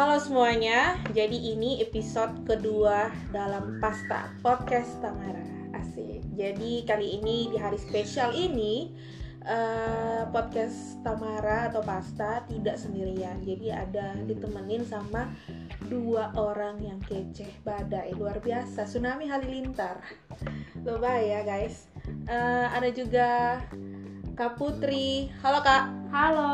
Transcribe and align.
Halo 0.00 0.16
semuanya, 0.16 0.96
jadi 1.12 1.36
ini 1.36 1.84
episode 1.84 2.32
kedua 2.48 3.12
dalam 3.36 3.84
Pasta 3.84 4.32
Podcast 4.40 4.96
Tamara 5.04 5.44
Asik. 5.76 6.24
Jadi 6.40 6.88
kali 6.88 7.20
ini 7.20 7.52
di 7.52 7.60
hari 7.60 7.76
spesial 7.76 8.32
ini 8.32 8.96
eh, 9.44 10.24
Podcast 10.32 11.04
Tamara 11.04 11.68
atau 11.68 11.84
Pasta 11.84 12.40
tidak 12.48 12.80
sendirian. 12.80 13.44
Jadi 13.44 13.68
ada 13.68 14.16
ditemenin 14.24 14.88
sama 14.88 15.36
dua 15.92 16.32
orang 16.32 16.80
yang 16.80 16.96
kece 17.04 17.60
Badai. 17.60 18.16
Luar 18.16 18.40
biasa, 18.40 18.88
Tsunami 18.88 19.28
Halilintar. 19.28 20.00
Coba 20.80 21.20
ya 21.20 21.44
guys. 21.44 21.92
Eh, 22.24 22.66
Ada 22.72 22.88
juga 22.88 23.28
Kak 24.40 24.56
Putri 24.56 25.28
Halo 25.44 25.60
Kak 25.60 25.92
Halo. 26.08 26.48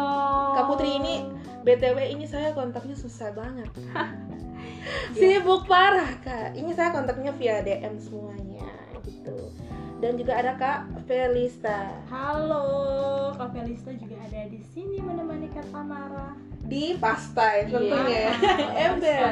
Kak 0.58 0.66
Putri 0.66 0.98
ini 0.98 1.22
BTW 1.62 2.18
ini 2.18 2.26
saya 2.26 2.50
kontaknya 2.50 2.98
susah 2.98 3.30
banget. 3.30 3.70
Sibuk 5.14 5.70
parah 5.70 6.18
kak. 6.18 6.58
Ini 6.58 6.74
saya 6.74 6.90
kontaknya 6.90 7.30
via 7.38 7.62
DM 7.62 7.94
semuanya 8.02 8.66
gitu. 9.06 9.54
Dan 10.02 10.18
juga 10.18 10.34
ada 10.34 10.58
Kak 10.58 11.06
Felista 11.06 11.94
Halo. 12.10 13.30
Kak 13.38 13.54
Felista 13.54 13.94
juga 13.94 14.18
ada 14.18 14.50
di 14.50 14.58
sini 14.74 14.98
menemani 14.98 15.46
Kak 15.54 15.70
Tamara. 15.70 16.34
di 16.66 16.98
Pasta 16.98 17.46
ya 17.54 17.70
tentunya. 17.70 18.34
Iya. 18.34 18.90
Ember. 18.90 19.30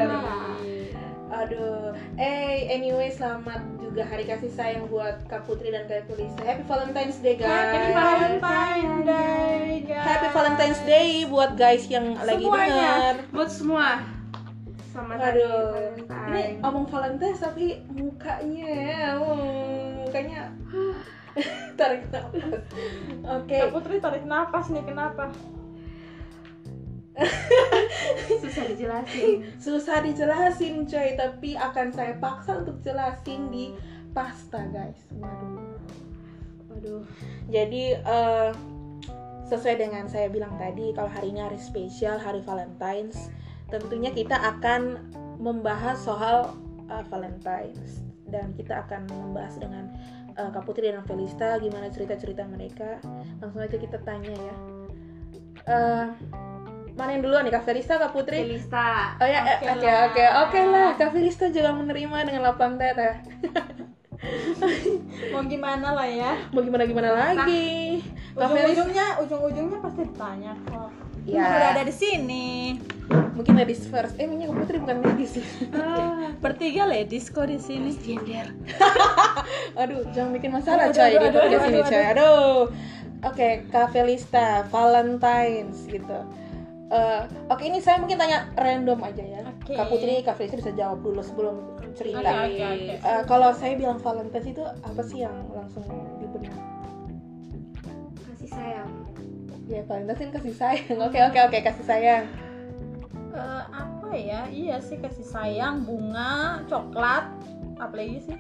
Aduh. 1.42 1.90
Eh 2.14 2.70
anyway 2.70 3.10
selamat 3.10 3.73
juga 3.94 4.10
hari 4.10 4.26
kasih 4.26 4.50
sayang 4.50 4.90
buat 4.90 5.22
Kak 5.30 5.46
Putri 5.46 5.70
dan 5.70 5.86
Kak 5.86 6.10
Felista. 6.10 6.42
Happy 6.42 6.66
Valentine's 6.66 7.14
Day 7.22 7.38
guys. 7.38 7.46
Happy 7.46 7.94
Valentine's 7.94 9.06
Day, 9.06 9.70
guys. 9.86 10.02
Happy 10.02 10.28
Valentine's 10.34 10.82
Day 10.82 11.08
buat 11.30 11.54
guys 11.54 11.86
yang 11.86 12.18
lagi 12.18 12.42
Semuanya. 12.42 12.74
dengar. 12.74 13.14
Buat 13.30 13.50
semua. 13.54 14.02
Selamat 14.90 15.16
hari 15.22 15.38
Aduh, 15.38 15.62
Valentine. 15.70 16.26
ini 16.26 16.42
omong 16.66 16.86
Valentine 16.90 17.36
tapi 17.38 17.66
mukanya 17.94 18.66
ya, 18.66 19.10
hmm, 19.14 20.10
mukanya 20.10 20.40
tarik 21.78 22.02
nafas. 22.10 22.66
Oke, 23.30 23.56
Kak 23.62 23.70
Putri 23.78 24.02
tarik 24.02 24.26
nafas 24.26 24.74
nih 24.74 24.82
kenapa? 24.82 25.30
Susah 28.42 28.64
dijelasin. 28.66 29.36
susah 29.62 30.02
dijelasin 30.02 30.82
coy, 30.86 31.08
tapi 31.14 31.54
akan 31.54 31.94
saya 31.94 32.18
paksa 32.18 32.62
untuk 32.66 32.82
jelasin 32.82 33.50
di 33.54 33.70
pasta 34.10 34.66
guys. 34.70 34.98
Waduh, 35.14 35.78
waduh. 36.70 37.04
Jadi 37.50 37.94
eh, 37.98 38.50
sesuai 39.46 39.76
dengan 39.78 40.10
saya 40.10 40.26
bilang 40.30 40.54
tadi, 40.58 40.90
kalau 40.94 41.10
hari 41.10 41.30
ini 41.30 41.40
hari 41.42 41.58
spesial, 41.58 42.18
hari 42.18 42.42
Valentine's, 42.42 43.30
tentunya 43.70 44.10
kita 44.10 44.34
akan 44.34 44.98
membahas 45.38 45.98
soal 46.02 46.54
eh, 46.90 47.04
Valentine's 47.10 48.02
dan 48.30 48.50
kita 48.58 48.86
akan 48.86 49.06
membahas 49.10 49.54
dengan 49.62 49.90
eh, 50.34 50.50
Kak 50.50 50.66
Putri 50.66 50.90
dan 50.90 51.06
Felista 51.06 51.58
gimana 51.62 51.90
cerita-cerita 51.90 52.42
mereka. 52.50 52.98
Langsung 53.38 53.62
aja 53.62 53.78
kita 53.78 54.02
tanya 54.02 54.34
ya. 54.34 54.56
Eh, 55.64 56.06
mana 56.94 57.10
yang 57.10 57.22
duluan 57.26 57.42
nih 57.42 57.52
Kak 57.52 57.64
Felista, 57.66 57.98
Kak 57.98 58.14
Putri? 58.14 58.46
Felista. 58.46 59.18
Oh 59.18 59.26
ya, 59.26 59.42
Oke 59.58 59.66
oke 59.82 60.22
lah. 60.22 60.46
oke 60.46 60.60
lah. 60.62 60.88
Kak 60.94 61.10
Felista 61.10 61.50
juga 61.50 61.74
menerima 61.74 62.16
dengan 62.22 62.42
lapang 62.46 62.78
dada. 62.78 63.18
Mau 65.34 65.42
gimana 65.44 65.92
lah 65.92 66.08
ya? 66.08 66.32
Mau 66.54 66.62
gimana 66.62 66.86
gimana 66.86 67.10
lagi? 67.12 68.00
Kak 68.32 68.48
Felista, 68.48 68.86
Ujung-ujungnya, 68.86 69.06
ujung-ujungnya 69.20 69.78
pasti 69.82 70.00
ditanya 70.06 70.52
kok. 70.64 70.90
Ya. 71.24 71.40
Udah 71.40 71.68
ada 71.76 71.82
di 71.82 71.94
sini. 71.94 72.48
mungkin 73.34 73.58
ladies 73.58 73.90
first. 73.90 74.14
Eh, 74.16 74.30
minyak 74.30 74.54
Kak 74.54 74.56
Putri 74.62 74.76
bukan 74.78 74.96
ladies 75.02 75.30
sih. 75.34 75.46
Bertiga 76.38 76.86
ladies 76.86 77.26
kok 77.28 77.50
di 77.50 77.58
sini. 77.58 77.90
Aduh, 79.82 80.06
jangan 80.14 80.30
bikin 80.30 80.54
masalah 80.54 80.88
Aduh, 80.88 80.94
coy 80.94 81.10
aduh, 81.10 81.10
di 81.10 81.26
aduh, 81.26 81.40
podcast 81.42 81.58
aduh, 81.58 81.66
ini 81.66 81.80
aduh, 81.82 81.90
coy. 81.90 82.04
Aduh. 82.06 82.54
Oke, 83.24 83.64
Kak 83.72 83.88
Felista, 83.90 84.68
Valentine's 84.68 85.88
gitu. 85.88 86.18
Eh, 86.94 87.22
oke 87.50 87.62
ini 87.66 87.82
saya 87.82 87.98
mungkin 87.98 88.14
tanya 88.14 88.46
random 88.54 89.00
aja 89.02 89.24
ya. 89.26 89.42
Oke. 89.42 89.74
Kak 89.74 89.86
Putri, 89.90 90.22
Kak 90.22 90.38
Felista 90.38 90.62
bisa 90.62 90.70
jawab 90.70 91.02
dulu 91.02 91.18
sebelum 91.18 91.56
cerita. 91.98 92.22
Oke, 92.22 92.54
oke, 92.54 92.64
oke. 92.70 92.94
Eh, 93.02 93.22
kalau 93.26 93.50
saya 93.50 93.74
bilang 93.74 93.98
Valentine's 93.98 94.46
itu 94.46 94.62
apa 94.62 95.02
sih 95.02 95.26
yang 95.26 95.34
langsung 95.50 95.82
di 96.22 96.26
benak? 96.30 96.54
Kasih 98.30 98.50
sayang. 98.50 98.90
Ya 99.66 99.82
Valentine's 99.82 100.20
kan 100.22 100.30
kasih 100.38 100.54
sayang. 100.54 100.96
Oke 101.02 101.18
oke 101.18 101.38
oke 101.42 101.58
kasih 101.66 101.82
sayang. 101.84 102.24
Eh, 103.34 103.62
apa 103.74 104.08
ya? 104.14 104.46
Iya 104.46 104.78
sih 104.78 104.94
kasih 105.02 105.26
sayang, 105.26 105.82
bunga, 105.82 106.62
coklat, 106.70 107.26
apa 107.74 107.94
lagi 107.98 108.22
sih? 108.22 108.36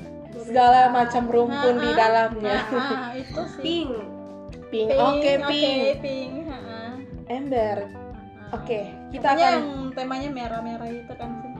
Segala 0.46 0.94
macam 0.94 1.26
rumpun 1.26 1.74
di 1.78 1.90
Nah, 1.90 1.98
dalamnya. 1.98 2.58
Nah, 2.70 3.10
itu 3.18 3.42
sih. 3.58 3.62
Pink. 3.62 3.90
Pink. 4.70 4.88
Pink, 4.90 4.98
Oke 4.98 5.30
oke, 5.38 5.50
pink. 5.50 5.82
pink. 5.98 6.32
ha-ha. 6.46 6.78
Ember. 7.26 8.03
Oke 8.54 8.80
kita 9.10 9.26
Pokoknya 9.30 9.46
akan 9.46 9.54
yang 9.54 9.66
temanya 9.94 10.30
merah-merah 10.30 10.90
itu 10.90 11.12
kan 11.14 11.30
sih. 11.38 11.50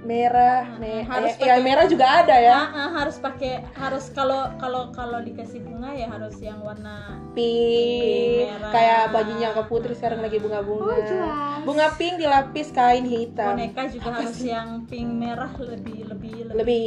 merah. 0.00 0.64
Nah, 0.64 0.80
Me 0.80 1.04
harus 1.04 1.36
ya, 1.36 1.54
ya, 1.54 1.54
merah 1.60 1.84
juga 1.84 2.24
ada 2.24 2.32
ya. 2.32 2.56
Ah, 2.56 2.88
ah, 2.88 2.90
harus 3.04 3.20
pakai 3.20 3.68
harus 3.76 4.08
kalau 4.10 4.48
kalau 4.56 4.88
kalau 4.96 5.20
dikasih 5.20 5.60
bunga 5.60 5.92
ya 5.92 6.08
harus 6.08 6.40
yang 6.40 6.56
warna 6.64 7.20
Pink. 7.36 8.48
merah. 8.48 8.72
Kayak 8.72 9.02
bajunya 9.12 9.48
Kak 9.52 9.66
Putri 9.68 9.92
sekarang 9.92 10.24
lagi 10.24 10.40
bunga-bunga. 10.40 10.88
Oh, 10.88 11.00
jelas. 11.04 11.60
Bunga 11.68 11.86
pink 11.94 12.16
dilapis 12.16 12.72
kain 12.72 13.04
hitam. 13.04 13.52
boneka 13.52 13.82
juga 13.92 14.08
harus 14.16 14.40
yang 14.40 14.88
pink 14.88 15.10
merah 15.10 15.52
lebih 15.52 16.08
lebih 16.08 16.32
Lebih 16.50 16.86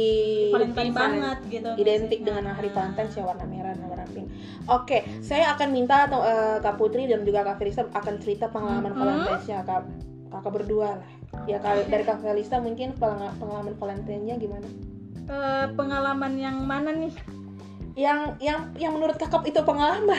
Valentine 0.50 0.74
lebih 0.82 0.98
banget 0.98 1.38
gitu. 1.48 1.70
identik 1.78 2.18
maksudnya. 2.18 2.42
dengan 2.42 2.44
hari 2.52 2.68
Valentine 2.74 3.10
ya 3.14 3.22
warna 3.22 3.46
merah 3.46 3.72
pink. 4.14 4.28
Oke, 4.64 4.98
saya 5.20 5.50
akan 5.50 5.68
minta 5.68 6.06
atau 6.06 6.22
eh, 6.22 6.56
Kak 6.58 6.74
Putri 6.74 7.04
dan 7.04 7.22
juga 7.22 7.42
Kak 7.42 7.58
Felista 7.58 7.84
akan 7.84 8.14
cerita 8.16 8.46
pengalaman 8.46 8.88
Mhm. 8.88 8.98
Valentine-nya 8.98 9.58
Kak 9.62 9.82
kakak 10.30 10.52
berdua 10.52 10.88
lah. 10.96 11.10
Ya 11.44 11.58
kali 11.58 11.84
dari 11.84 12.02
Kak 12.02 12.18
Felista 12.20 12.58
mungkin 12.58 12.90
pengala- 12.92 13.34
pengalaman 13.34 13.74
Valentine-nya 13.74 14.34
gimana? 14.36 14.66
Eh, 15.24 15.66
pengalaman 15.72 16.32
yang 16.34 16.56
mana 16.60 16.90
nih? 16.92 17.14
Yang 17.94 18.18
yang 18.40 18.58
yang 18.74 18.92
menurut 18.92 19.14
Kakak 19.14 19.42
itu 19.44 19.62
pengalaman. 19.62 20.18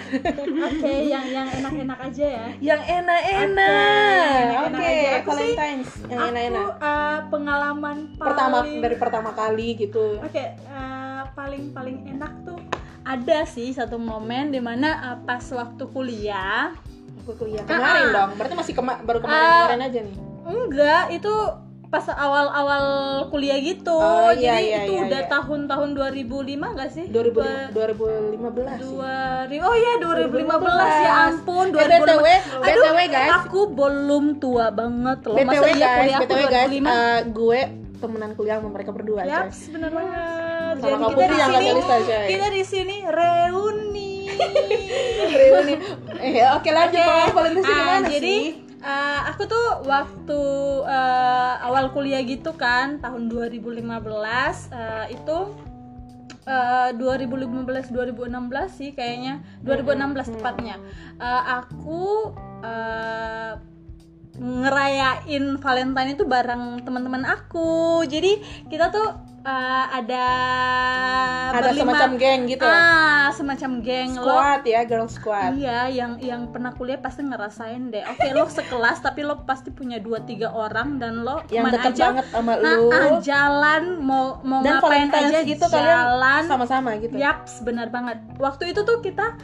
Oke, 0.62 0.88
yang 1.12 1.28
yang 1.28 1.44
enak-enak 1.46 2.00
aja 2.02 2.26
ya. 2.26 2.46
yang 2.64 2.80
enak-enak. 2.80 4.62
Oke, 4.70 4.88
sih- 4.88 5.24
Valentine's 5.26 5.92
yang 6.06 6.16
Aku 6.18 6.30
enak-enak. 6.32 6.68
eh, 6.80 7.20
pengalaman 7.28 7.98
paling 8.10 8.24
Pertama 8.24 8.58
dari 8.64 8.96
pertama 8.96 9.30
kali 9.32 9.68
gitu. 9.78 10.20
Oke, 10.20 10.56
eh, 10.56 11.22
paling 11.30 11.64
paling 11.72 11.98
enak 12.08 12.32
tuh 12.42 12.60
ada 13.06 13.40
sih 13.46 13.70
satu 13.70 13.96
momen 13.96 14.50
di 14.50 14.60
mana 14.60 14.90
eh, 15.06 15.18
pas 15.22 15.46
waktu 15.46 15.84
kuliah 15.88 16.74
Aku 17.22 17.34
kuliah 17.36 17.62
kemarin 17.64 17.82
Ah. 18.04 18.14
dong. 18.16 18.30
Berarti 18.36 18.54
masih 18.56 18.74
kema- 18.74 19.00
baru 19.00 19.18
Ah. 19.18 19.24
kemarin-kemarin 19.24 19.82
aja 19.84 20.00
nih. 20.04 20.16
enggak 20.46 21.04
itu 21.12 21.34
pas 21.88 22.06
awal-awal 22.08 22.86
kuliah 23.28 23.56
gitu 23.58 23.94
Oh, 23.94 24.30
iya, 24.30 24.54
jadi 24.54 24.62
iya, 24.64 24.78
itu 24.80 24.92
iya, 24.92 25.02
udah 25.06 25.22
iya. 25.22 25.32
tahun-tahun 25.32 25.90
2005 25.96 26.28
enggak 26.68 26.90
sih 26.92 27.06
2005, 27.08 27.72
2015 27.72 28.68
sih. 28.76 28.84
dua 28.84 29.16
ri- 29.48 29.64
oh 29.64 29.76
iya 29.76 29.94
2015 29.96 30.76
ya 31.00 31.14
ampun 31.26 31.66
Eh, 31.68 31.72
BTW, 31.72 32.04
2015 32.04 32.62
BTW 32.62 33.00
guys, 33.08 33.32
aku 33.40 33.60
belum 33.72 34.26
tua 34.36 34.66
banget 34.72 35.20
loh 35.24 35.36
BTW 35.36 35.48
masa 35.48 35.66
iya 35.68 35.78
guys, 35.80 35.96
kuliah 35.96 36.18
aku 36.18 36.26
BTW 36.26 36.42
guys, 36.44 36.68
2005 36.68 36.86
eh, 36.86 37.20
gue 37.32 37.60
temenan 37.96 38.32
kuliah 38.34 38.56
sama 38.60 38.70
mereka 38.70 38.92
berdua 38.92 39.20
Yap, 39.24 39.46
coy. 39.48 39.66
bener 39.72 39.90
banget. 39.90 40.45
Sama 40.78 41.08
kita 41.10 41.26
di 41.26 41.38
sini, 41.40 41.68
coy. 41.78 42.28
kita 42.28 42.48
di 42.50 42.64
sini 42.64 42.96
reuni. 43.06 44.14
Reuni. 45.38 45.74
Eh, 46.18 46.44
oke 46.52 46.70
lanjut 46.70 46.98
pengalaman 46.98 47.34
Valentine's 47.34 47.66
Ah, 47.66 47.74
gimana 47.74 48.08
jadi 48.10 48.36
sih? 48.36 48.44
eh, 48.82 49.20
aku 49.28 49.44
tuh 49.46 49.66
waktu 49.84 50.42
eh, 50.86 51.54
awal 51.62 51.90
kuliah 51.90 52.22
gitu 52.22 52.54
kan 52.54 53.00
tahun 53.00 53.28
2015 53.28 53.80
eh, 54.70 55.06
itu 55.12 55.38
eh, 56.46 56.90
2015 56.94 57.90
2016 57.90 58.28
sih 58.72 58.90
kayaknya 58.92 59.40
2016 59.62 60.36
tepatnya 60.36 60.76
Eh, 61.16 61.44
aku 61.50 62.36
eh, 62.62 63.54
ngerayain 64.36 65.56
Valentine 65.56 66.12
itu 66.12 66.28
bareng 66.28 66.84
teman-teman 66.84 67.24
aku 67.24 68.04
jadi 68.04 68.36
kita 68.68 68.92
tuh 68.92 69.16
eh, 69.46 69.86
ada 69.94 70.26
Ada 71.54 71.62
berlima- 71.64 71.94
semacam 71.94 72.10
geng 72.18 72.42
gitu. 72.48 72.66
ah 72.66 73.30
semacam 73.32 73.72
geng 73.80 74.12
lo 74.16 74.26
Squad 74.28 74.62
ya, 74.66 74.82
girl 74.84 75.08
squad. 75.08 75.52
Iya, 75.56 75.80
yang 75.88 76.12
yang 76.20 76.50
pernah 76.50 76.72
kuliah 76.72 76.98
pasti 76.98 77.22
ngerasain 77.22 77.90
deh. 77.90 78.04
Oke, 78.08 78.28
lo 78.32 78.46
sekelas 78.48 79.00
tapi 79.00 79.22
lo 79.22 79.46
pasti 79.46 79.70
punya 79.70 79.98
dua 79.98 80.20
tiga 80.20 80.50
orang 80.50 80.98
dan 80.98 81.22
lo 81.22 81.46
Yang 81.48 81.66
deket 81.74 81.92
aja, 81.94 82.06
banget 82.10 82.26
sama 82.28 82.52
Nah, 82.56 82.76
lu. 82.76 82.90
ah, 82.90 83.10
jalan 83.20 83.84
mau 84.00 84.26
mau 84.42 84.60
Dan 84.60 84.78
ngapain 84.78 85.08
aja 85.10 85.40
gitu 85.42 85.64
jalan. 85.64 85.86
kalian 85.86 86.44
sama-sama 86.46 86.90
gitu. 86.98 87.14
Yaps, 87.14 87.62
benar 87.62 87.88
banget. 87.88 88.18
Waktu 88.36 88.72
itu 88.72 88.82
tuh 88.82 89.00
kita 89.00 89.38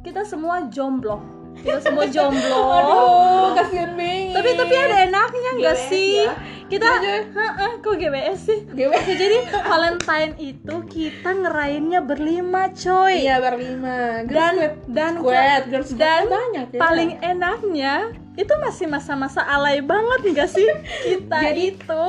kita 0.00 0.22
semua 0.22 0.64
jomblo. 0.68 1.20
Kita 1.60 1.78
semua 1.80 2.06
jomblo 2.06 2.62
Aduh, 2.78 3.54
kasihan 3.54 3.92
banget. 3.92 4.32
tapi 4.32 4.50
tapi 4.54 4.74
ada 4.76 4.96
enaknya 5.04 5.50
nggak 5.56 5.78
sih 5.86 6.10
ya? 6.22 6.32
kita 6.68 6.84
Heeh, 7.00 7.72
kok 7.80 7.96
GBS 7.96 8.38
sih 8.44 8.60
GWS. 8.68 8.92
Oke, 8.94 9.12
jadi 9.22 9.36
Valentine 9.64 10.32
itu 10.36 10.74
kita 10.86 11.30
ngerayainnya 11.34 12.00
berlima 12.00 12.68
coy 12.70 13.24
Iya 13.24 13.40
berlima. 13.40 14.20
Girls 14.22 14.36
dan 14.36 14.52
Squad. 14.52 14.72
dan 14.90 15.12
Squad, 15.14 15.62
girls 15.66 15.88
squad 15.88 15.98
dan 15.98 16.22
banyak 16.28 16.66
ya. 16.68 16.78
paling 16.78 17.10
enaknya 17.18 17.94
itu 18.34 18.54
masih 18.60 18.86
masa-masa 18.86 19.40
alay 19.42 19.80
banget 19.80 20.20
nggak 20.28 20.50
sih 20.50 20.68
kita 21.06 21.40
itu 21.50 22.02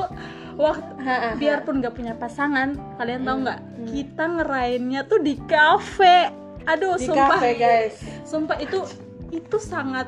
waktu 0.54 0.92
Ha, 1.00 1.08
ha, 1.08 1.16
ha. 1.26 1.30
biarpun 1.34 1.80
nggak 1.80 1.96
punya 1.96 2.14
pasangan 2.14 2.76
kalian 3.00 3.24
tahu 3.24 3.38
nggak 3.42 3.60
kita 3.88 4.24
ngerayainnya 4.30 5.02
tuh 5.06 5.18
di 5.18 5.40
kafe 5.42 6.28
aduh 6.66 7.00
di 7.00 7.08
sumpah 7.08 7.40
cafe 7.40 7.50
guys. 7.56 7.96
sumpah 8.22 8.60
itu 8.60 8.84
itu 9.30 9.58
sangat 9.58 10.08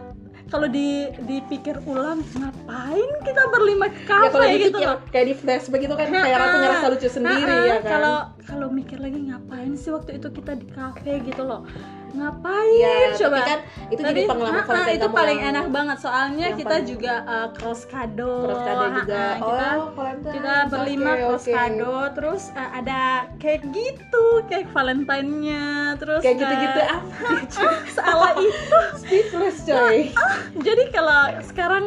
kalau 0.51 0.67
di 0.67 1.07
dipikir 1.23 1.79
ulang 1.87 2.19
ngapain 2.35 3.09
kita 3.23 3.41
berlima 3.47 3.87
ke 3.87 4.03
Ya 4.03 4.27
kafe 4.27 4.45
gitu 4.59 4.75
dipikir 4.75 4.87
loh? 4.89 4.97
kayak 5.07 5.25
di 5.25 5.35
flashback 5.37 5.81
itu 5.87 5.95
kan 5.95 6.07
kayak 6.11 6.37
ratu 6.37 6.57
ngerasa 6.59 6.85
lucu 6.91 7.07
sendiri 7.07 7.55
ya 7.63 7.77
kan. 7.79 7.87
kalau 7.87 8.17
kalau 8.43 8.67
mikir 8.67 8.99
lagi 8.99 9.19
ngapain 9.31 9.73
sih 9.73 9.91
waktu 9.91 10.19
itu 10.19 10.27
kita 10.27 10.59
di 10.59 10.67
kafe 10.67 11.23
gitu 11.23 11.43
loh 11.43 11.63
ngapain 12.11 12.71
Iya, 12.73 12.95
coba 13.17 13.37
tapi 13.37 13.41
kan 13.45 13.59
itu 13.87 14.01
jadi 14.01 14.21
pengalaman 14.25 14.63
Valentine 14.63 14.91
itu 14.93 15.05
kamu 15.05 15.15
paling 15.15 15.37
yang- 15.37 15.51
enak 15.51 15.65
banget 15.69 15.97
soalnya 15.97 16.47
kita 16.53 16.69
paling- 16.71 16.87
juga 16.87 17.13
uh, 17.23 17.47
cross 17.51 17.81
kado 17.85 18.33
Terus 18.43 18.59
kado 18.61 18.85
juga. 18.93 19.23
Kita 19.33 19.67
oh, 19.71 19.87
Valentine. 19.91 20.33
kita 20.33 20.53
berlima 20.67 21.11
Oke, 21.11 21.21
cross 21.23 21.45
kado 21.47 21.95
terus 22.11 22.43
uh, 22.53 22.69
ada 22.73 23.01
cake 23.37 23.65
gitu 23.69 24.25
cake 24.45 24.69
Valentine-nya 24.69 25.65
terus 25.97 26.21
Kayak 26.21 26.37
gitu-gitu 26.37 26.79
uh, 26.81 26.89
apa? 26.93 27.29
salah 27.97 28.33
itu 28.41 28.79
Speechless 28.97 29.57
coy. 29.63 29.97
jadi 30.57 30.83
kalau 30.89 31.19
sekarang 31.41 31.85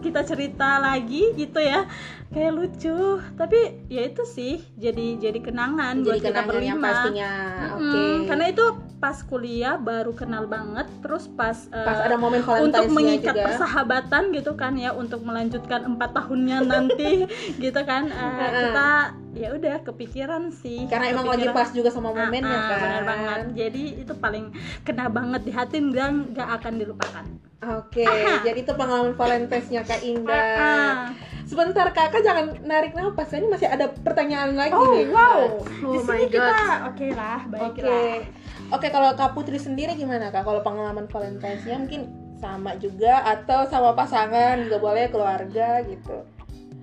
kita 0.00 0.22
cerita 0.22 0.78
lagi 0.78 1.34
gitu 1.34 1.58
ya 1.58 1.84
kayak 2.26 2.52
lucu 2.52 2.96
tapi 3.34 3.58
ya 3.86 4.02
itu 4.04 4.24
sih 4.24 4.58
jadi 4.74 5.20
jadi 5.20 5.38
kenangan 5.38 6.00
buat 6.00 6.16
Jadi 6.16 6.20
kita 6.22 6.30
kenangan 6.32 6.42
yang 6.58 6.78
berlima 6.78 6.80
pastinya. 6.82 7.30
Oke. 7.72 8.00
Mm, 8.02 8.18
karena 8.24 8.44
itu 8.48 8.64
pas 8.96 9.20
kuliah 9.20 9.76
baru 9.76 10.16
kenal 10.16 10.48
banget 10.48 10.88
terus 11.04 11.28
pas, 11.28 11.68
eh, 11.68 11.84
Pas 11.84 12.00
ada 12.00 12.16
momen 12.16 12.40
untuk 12.40 12.88
mengikat 12.88 13.36
juga. 13.36 13.44
persahabatan 13.44 14.32
gitu 14.32 14.56
kan 14.56 14.72
ya 14.72 14.90
untuk 14.90 15.20
melanjutkan 15.20 15.84
empat 15.86 16.16
tahunnya 16.16 16.64
nanti 16.64 17.28
gitu 17.62 17.80
kan 17.84 18.08
Heeh. 18.08 18.72
kita 18.72 18.88
ya 19.36 19.48
udah 19.52 19.76
kepikiran 19.84 20.48
sih 20.48 20.88
Karena 20.88 21.12
emang 21.12 21.28
lagi 21.28 21.44
Kepikiran. 21.44 21.56
pas 21.60 21.68
juga 21.70 21.90
sama 21.92 22.08
momennya 22.08 22.48
ah, 22.48 22.64
kan. 22.66 22.80
benar 22.80 23.04
banget 23.04 23.38
jadi 23.52 23.82
itu 24.00 24.12
paling 24.16 24.44
kena 24.80 25.06
banget 25.06 25.40
di 25.44 25.52
hati 25.52 25.76
dan 25.92 26.32
gak 26.32 26.48
akan 26.56 26.72
dilupakan 26.76 27.24
Oke, 27.56 28.04
jadi 28.44 28.62
itu 28.62 28.68
pengalaman 28.70 29.16
Valentine's-nya 29.16 29.80
Kak 29.82 30.04
Indah. 30.04 30.44
Ah. 30.54 30.94
Sebentar 31.42 31.88
kakak 31.88 32.20
jangan 32.20 32.52
narik 32.62 32.92
nafas, 32.92 33.32
ini 33.32 33.48
masih 33.48 33.66
ada 33.66 33.90
pertanyaan 33.96 34.54
lagi 34.54 34.76
Oh 34.76 34.92
nih. 34.92 35.08
wow, 35.08 35.40
Oh 35.82 35.90
di 35.90 35.98
my 35.98 36.20
sini 36.20 36.24
kita 36.28 36.46
God. 36.46 36.78
oke 36.92 37.06
lah, 37.10 37.40
Oke, 37.40 37.50
baiklah. 37.80 38.45
Oke 38.68 38.88
kalau 38.88 39.12
Kak 39.12 39.32
Putri 39.32 39.56
sendiri 39.56 39.92
gimana 39.92 40.28
Kak? 40.28 40.42
Kalau 40.42 40.60
pengalaman 40.60 41.06
Valentine's-nya 41.06 41.76
mungkin 41.76 42.02
sama 42.36 42.76
juga 42.76 43.24
atau 43.24 43.64
sama 43.64 43.92
pasangan 43.92 44.60
juga 44.60 44.76
boleh 44.78 45.08
keluarga 45.08 45.80
gitu. 45.82 46.22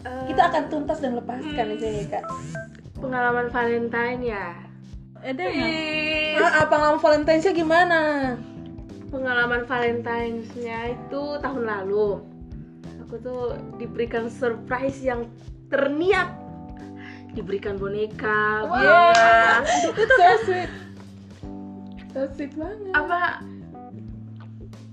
Eh, 0.03 0.25
Kita 0.27 0.49
akan 0.49 0.63
tuntas 0.67 0.99
dan 0.99 1.15
lepaskan 1.15 1.65
di 1.69 1.77
sini 1.77 2.03
Kak. 2.07 2.25
pengalaman 2.97 3.51
Valentine 3.51 4.21
ya. 4.23 4.47
Ada? 5.19 5.43
Eh, 5.43 6.35
Ah, 6.35 6.65
pengalaman 6.65 6.99
Valentine's-nya 6.99 7.53
gimana? 7.53 7.99
pengalaman 9.07 9.61
Valentine's-nya 9.63 10.79
itu 10.91 11.21
tahun 11.37 11.63
lalu. 11.63 12.17
Aku 13.05 13.21
tuh 13.21 13.41
diberikan 13.77 14.25
surprise 14.25 14.97
yang 14.99 15.29
terniat. 15.69 16.33
Diberikan 17.29 17.77
boneka, 17.77 18.65
bunga, 18.65 19.61
so 20.17 20.27
sweet. 20.43 20.69
So 22.13 22.29
sweet 22.37 22.53
banget. 22.53 22.93
apa 22.93 23.41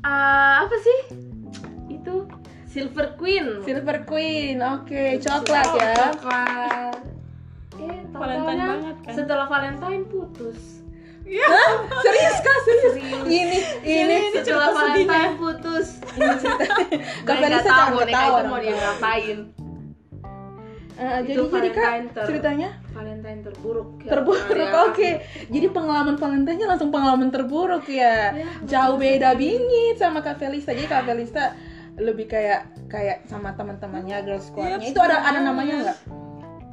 eh, 0.01 0.55
apa 0.65 0.77
sih? 0.81 0.99
Itu 1.93 2.25
Silver 2.65 3.19
Queen. 3.19 3.61
Silver 3.61 4.07
Queen, 4.07 4.57
oke, 4.63 5.19
coklat 5.21 5.67
Oh, 5.69 5.77
ya. 5.77 5.95
Coklat. 6.15 6.97
Eh, 7.77 8.01
Valentine 8.09 8.63
banget 8.63 8.97
kan? 9.05 9.13
Setelah 9.13 9.47
Valentine 9.51 10.05
putus. 10.07 10.81
Hah? 11.31 11.71
Serius 12.03 12.39
kak, 12.41 12.59
serius? 12.65 12.95
Serius. 12.99 13.25
Ini, 13.27 13.59
ini, 13.85 14.17
Setelah 14.33 14.71
cerita 14.71 14.71
sedihnya. 14.71 15.11
Valentine 15.13 15.35
putus. 15.37 15.87
ini 16.01 16.33
cerita. 16.41 16.65
Kak 17.23 17.35
Gue 17.37 17.47
nggak 17.47 17.63
tahu 17.63 17.71
kan 17.71 17.89
boneka 17.93 18.19
tahu 18.19 18.33
itu 18.33 18.49
mau 18.49 18.59
dia 18.59 18.75
ngapain. 18.75 19.39
Eh, 21.01 21.21
jadi 21.25 21.41
jadi 21.41 21.69
kak 21.73 21.93
ter- 22.13 22.27
ceritanya 22.29 22.77
Valentine 22.93 23.41
terburuk. 23.41 24.05
ya. 24.05 24.11
terburuk, 24.13 24.53
Ya. 24.53 24.85
oke. 24.85 25.11
Jadi 25.49 25.67
pengalaman 25.73 26.15
Valentine-nya 26.15 26.67
langsung 26.69 26.93
pengalaman 26.93 27.33
terburuk 27.33 27.89
ya. 27.89 28.37
Ya, 28.37 28.49
Jauh 28.69 29.01
beda 29.01 29.33
bingit 29.33 29.97
sama 29.97 30.21
Kak 30.21 30.37
Felisa. 30.37 30.71
Jadi 30.71 30.85
Kak 30.85 31.09
Felisa 31.09 31.57
lebih 31.97 32.29
kayak 32.29 32.61
kayak 32.87 33.25
sama 33.25 33.57
teman-temannya 33.57 34.21
girl 34.23 34.39
squadnya. 34.39 34.77
Iya, 34.79 34.93
Itu 34.93 35.01
ada 35.01 35.17
ada 35.23 35.41
namanya 35.41 35.75
nggak? 35.83 35.99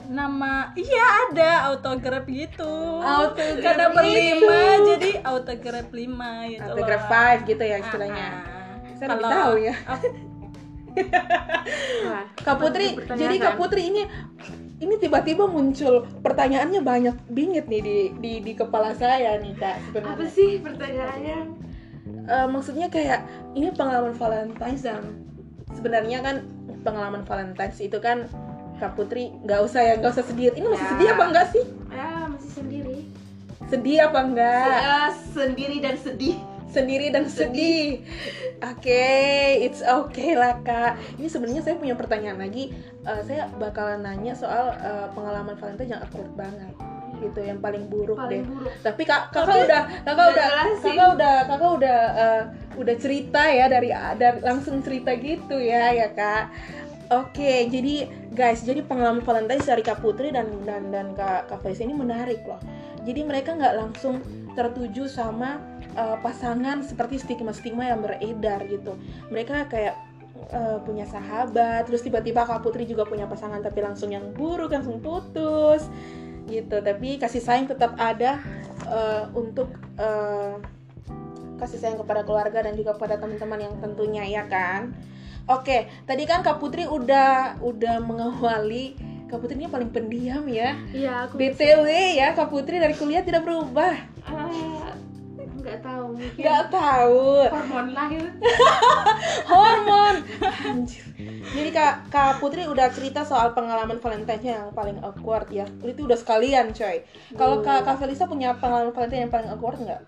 Nama, 0.07 0.71
iya 0.73 1.05
ada 1.25 1.51
autograph 1.67 2.27
gitu. 2.27 2.73
Autograph 2.99 3.59
Karena 3.61 3.85
itu. 3.85 3.95
berlima, 3.95 4.59
jadi 4.87 5.11
autograph 5.21 5.89
lima 5.91 6.31
gitu. 6.47 6.63
Autograph 6.65 6.99
loh. 7.01 7.11
five 7.11 7.39
gitu 7.43 7.63
ya 7.63 7.77
istilahnya. 7.77 8.27
Ah, 8.27 8.43
Saya 8.93 9.07
lebih 9.09 9.19
kalau- 9.21 9.31
tahu 9.31 9.53
ya. 9.61 9.75
Wah, 12.03 12.23
Kak 12.37 12.57
Putri, 12.57 12.87
jadi 12.95 13.35
Kak 13.37 13.55
Putri 13.55 13.81
ini 13.87 14.03
ini 14.77 14.95
tiba-tiba 14.95 15.45
muncul 15.45 16.05
pertanyaannya 16.21 16.81
banyak 16.81 17.15
bingit 17.27 17.65
nih 17.65 17.81
di 17.81 17.95
di, 18.15 18.31
di 18.41 18.53
kepala 18.53 18.93
saya 18.93 19.35
nih 19.35 19.53
Kak 19.53 19.73
apa 19.73 19.83
sebenarnya. 19.89 20.27
sih 20.29 20.49
pertanyaannya? 20.59 21.37
Eh, 22.07 22.47
maksudnya 22.47 22.87
kayak 22.87 23.25
ini 23.53 23.71
pengalaman 23.71 24.13
Valentine's 24.13 24.83
yang 24.83 25.01
sebenarnya 25.69 26.19
kan 26.21 26.35
pengalaman 26.81 27.23
Valentine's 27.23 27.79
itu 27.79 27.97
kan 27.97 28.29
Kak 28.77 28.93
Putri 28.93 29.33
nggak 29.41 29.59
usah 29.59 29.81
ya 29.81 29.93
nggak 29.97 30.13
usah 30.13 30.23
sedih. 30.23 30.53
Ini 30.53 30.67
masih 30.67 30.85
Ya. 30.85 30.91
sedih 30.93 31.07
apa 31.09 31.23
enggak 31.25 31.47
sih? 31.49 31.63
Ya 31.89 32.09
masih 32.29 32.51
sendiri. 32.53 32.97
Sedih 33.67 33.97
apa 34.05 34.19
enggak? 34.21 34.77
Ya 34.77 34.99
sendiri 35.33 35.77
dan 35.81 35.95
sedih. 35.97 36.37
Sendiri 36.67 37.09
dan 37.09 37.25
sedih. 37.31 38.03
Oke, 38.61 39.07
it's 39.63 39.81
okay 39.85 40.35
lah 40.35 40.59
kak. 40.61 40.99
Ini 41.17 41.27
sebenarnya 41.31 41.61
saya 41.63 41.75
punya 41.79 41.95
pertanyaan 41.95 42.41
lagi. 42.41 42.75
Eh, 43.07 43.21
saya 43.23 43.47
bakalan 43.55 44.03
nanya 44.03 44.35
soal 44.35 44.75
eh, 44.77 45.07
pengalaman 45.15 45.55
Valentine 45.55 45.97
yang 45.97 46.01
awkward 46.03 46.33
banget 46.35 46.73
gitu, 47.17 47.39
yang 47.41 47.57
paling 47.57 47.89
buruk 47.89 48.17
deh. 48.29 48.45
Paling 48.45 48.45
buruk. 48.45 48.73
Tapi 48.85 49.01
kak, 49.01 49.33
kakak 49.33 49.65
udah, 49.65 49.81
kakak 50.05 50.27
Udah 50.37 50.49
kakak 50.85 51.09
udah, 51.17 51.35
kakak 51.49 51.71
udah, 51.81 51.99
eh, 52.13 52.43
udah 52.77 52.95
cerita 53.01 53.41
ya 53.49 53.65
dari, 53.65 53.89
dari 54.21 54.37
langsung 54.45 54.85
cerita 54.85 55.17
gitu 55.17 55.57
ya, 55.57 55.93
ya 55.97 56.13
kak. 56.13 56.53
Oke, 57.07 57.71
jadi 57.71 58.11
guys, 58.35 58.67
jadi 58.67 58.83
pengalaman 58.83 59.23
Valentine 59.23 59.63
dari 59.63 59.79
Kak 59.79 60.03
Putri 60.03 60.27
dan 60.27 60.67
dan 60.67 60.91
dan 60.91 61.15
Kak 61.15 61.47
Kak 61.47 61.63
Faiz 61.63 61.79
ini 61.79 61.95
menarik 61.95 62.43
loh. 62.43 62.59
Jadi 63.07 63.23
mereka 63.23 63.55
nggak 63.55 63.79
langsung 63.79 64.19
tertuju 64.57 65.05
sama 65.05 65.61
eh, 65.93 66.17
pasangan 66.25 66.81
seperti 66.81 67.21
stigma-stigma 67.21 67.85
yang 67.85 68.01
beredar 68.01 68.65
gitu. 68.65 68.97
Mereka 69.29 69.69
kayak 69.69 69.95
eh, 70.49 70.77
punya 70.81 71.05
sahabat, 71.05 71.85
terus 71.85 72.01
tiba-tiba 72.01 72.49
Kak 72.49 72.65
Putri 72.65 72.89
juga 72.89 73.05
punya 73.05 73.29
pasangan 73.29 73.61
tapi 73.61 73.85
langsung 73.85 74.09
yang 74.09 74.33
buruk, 74.33 74.73
langsung 74.73 74.97
putus 74.97 75.85
gitu. 76.49 76.81
Tapi 76.81 77.21
kasih 77.21 77.45
sayang 77.45 77.69
tetap 77.69 77.93
ada 78.01 78.41
eh, 78.89 79.23
untuk 79.37 79.69
eh, 80.01 80.57
kasih 81.57 81.77
sayang 81.77 81.99
kepada 82.01 82.25
keluarga 82.25 82.65
dan 82.65 82.73
juga 82.73 82.97
kepada 82.97 83.21
teman-teman 83.21 83.69
yang 83.69 83.73
tentunya 83.77 84.23
ya 84.25 84.43
kan. 84.49 84.93
Oke, 85.47 85.87
tadi 86.03 86.27
kan 86.27 86.43
Kak 86.43 86.59
Putri 86.59 86.83
udah 86.83 87.55
udah 87.63 88.03
mengawali 88.03 88.99
Kak 89.27 89.43
Putri 89.43 89.59
ini 89.59 89.67
paling 89.67 89.91
pendiam 89.91 90.43
ya. 90.47 90.75
Iya 90.95 91.27
aku 91.27 91.35
BTW 91.35 91.87
ya 92.15 92.31
Kak 92.31 92.47
Putri 92.47 92.79
dari 92.79 92.95
kuliah 92.95 93.23
tidak 93.23 93.43
berubah. 93.43 93.95
Ah, 94.27 94.91
nggak 95.57 95.77
tahu 95.79 96.03
mungkin 96.11 96.37
Nggak 96.37 96.63
tahu. 96.69 97.23
hormon 97.47 97.87
lahir. 97.91 98.25
Hormon. 99.49 100.15
Anjir. 100.63 101.03
Jadi 101.47 101.69
Kak, 101.71 101.93
Kak 102.07 102.37
Putri 102.37 102.65
udah 102.65 102.91
cerita 102.91 103.23
soal 103.23 103.51
pengalaman 103.51 103.97
Valentine 103.97 104.43
yang 104.43 104.65
paling 104.71 104.99
awkward 104.99 105.47
ya. 105.49 105.63
Itu 105.81 106.03
udah 106.03 106.15
sekalian 106.15 106.71
coy. 106.71 107.01
Kalau 107.33 107.61
Kak, 107.61 107.83
Kak 107.83 107.97
Felisa 107.97 108.25
punya 108.25 108.53
pengalaman 108.53 108.91
Valentine 108.91 109.23
yang 109.23 109.33
paling 109.33 109.49
awkward 109.49 109.79
nggak? 109.79 110.01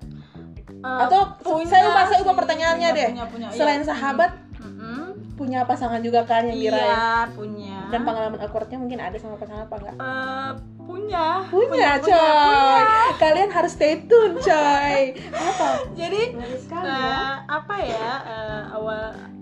Eh, 0.70 1.00
Atau 1.02 1.22
punya 1.42 1.68
saya 1.68 1.84
ubah 1.88 2.06
saya 2.06 2.20
sih. 2.20 2.28
pertanyaannya 2.30 2.90
Punya, 2.90 3.00
deh. 3.00 3.10
punya, 3.10 3.26
punya. 3.28 3.48
Selain 3.52 3.82
Iya. 3.82 3.90
sahabat, 3.90 4.32
Mm-mm. 4.58 5.04
punya 5.36 5.60
pasangan 5.64 6.00
juga 6.00 6.24
kan 6.24 6.44
yang 6.46 6.56
diraih. 6.58 6.84
Iya, 6.84 7.08
punya. 7.32 7.78
Dan 7.90 8.02
pengalaman 8.04 8.40
awkwardnya 8.40 8.78
mungkin 8.78 9.00
ada 9.00 9.16
sama 9.16 9.36
pasangan 9.36 9.66
apa 9.66 9.76
enggak? 9.78 9.96
Eh, 9.98 10.52
punya. 10.90 11.28
Punya, 11.54 11.92
coy. 12.02 12.82
Kalian 13.22 13.50
harus 13.54 13.78
stay 13.78 14.02
tune, 14.10 14.42
coy. 14.42 15.14
Apa? 15.30 15.86
Jadi 15.94 16.34
sekali 16.58 16.90
eh, 16.90 16.98
ya. 16.98 17.46
apa 17.46 17.76
ya? 17.78 18.10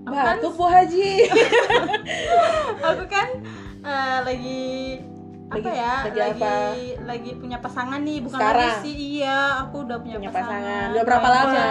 Batuk 0.08 0.60
Bu 0.60 0.68
Haji. 0.68 1.28
aku 2.88 3.04
kan 3.08 3.28
eh, 3.84 4.18
lagi 4.28 4.68
apa 5.48 5.64
Lagi- 5.64 5.80
ya 5.80 5.94
lagi 6.04 6.20
lagi 6.20 6.44
apa? 6.44 6.56
lagi 7.08 7.32
punya 7.34 7.58
pasangan 7.58 8.00
nih 8.02 8.20
bukan 8.20 8.36
Sekarang? 8.36 8.68
lagi 8.68 8.84
sih 8.84 8.94
iya 9.16 9.40
aku 9.62 9.76
udah 9.82 9.98
punya, 9.98 10.18
Punya 10.18 10.28
pasangan, 10.28 10.52
pasangan. 10.52 10.88
Udah 10.92 11.04
berapa 11.06 11.28
lama? 11.30 11.64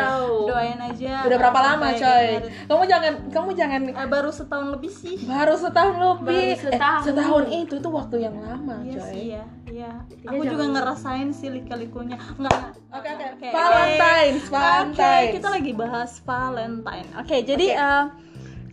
Doain 0.46 0.78
aja 0.80 1.14
Udah 1.22 1.36
berapa 1.36 1.60
lama, 1.62 1.86
coy? 1.92 2.26
Kamu 2.64 2.82
jangan 2.84 3.12
kamu 3.28 3.50
jangan 3.52 3.80
Eh, 3.86 4.08
baru 4.08 4.30
setahun 4.30 4.68
lebih 4.70 4.88
sih 4.88 5.16
baru 5.22 5.54
setahun 5.54 5.94
lebih. 5.94 6.24
Baru 6.24 6.64
setahun. 6.64 6.96
Eh, 6.96 7.06
setahun 7.06 7.44
itu 7.54 7.74
tuh 7.76 7.92
waktu 7.92 8.16
yang 8.18 8.36
lama, 8.38 8.76
iya 8.80 8.94
coy. 8.94 9.04
sih 9.06 9.24
ya 9.30 9.44
iya 9.66 9.90
Dia 10.08 10.28
aku 10.30 10.42
juga 10.46 10.64
ngerasain 10.72 11.28
sih 11.30 11.48
lika-likunya 11.52 12.16
enggak. 12.34 12.56
Oke 12.88 13.08
oke. 13.10 13.24
Oke. 13.30 13.48
Valentine's, 13.50 14.44
Oke, 14.46 14.54
Valentine's. 14.54 15.32
kita 15.34 15.48
lagi 15.50 15.72
bahas 15.74 16.10
Valentine. 16.22 17.08
Oke, 17.14 17.36
jadi 17.42 17.66
Oke. 17.68 17.84
eh, 17.84 18.04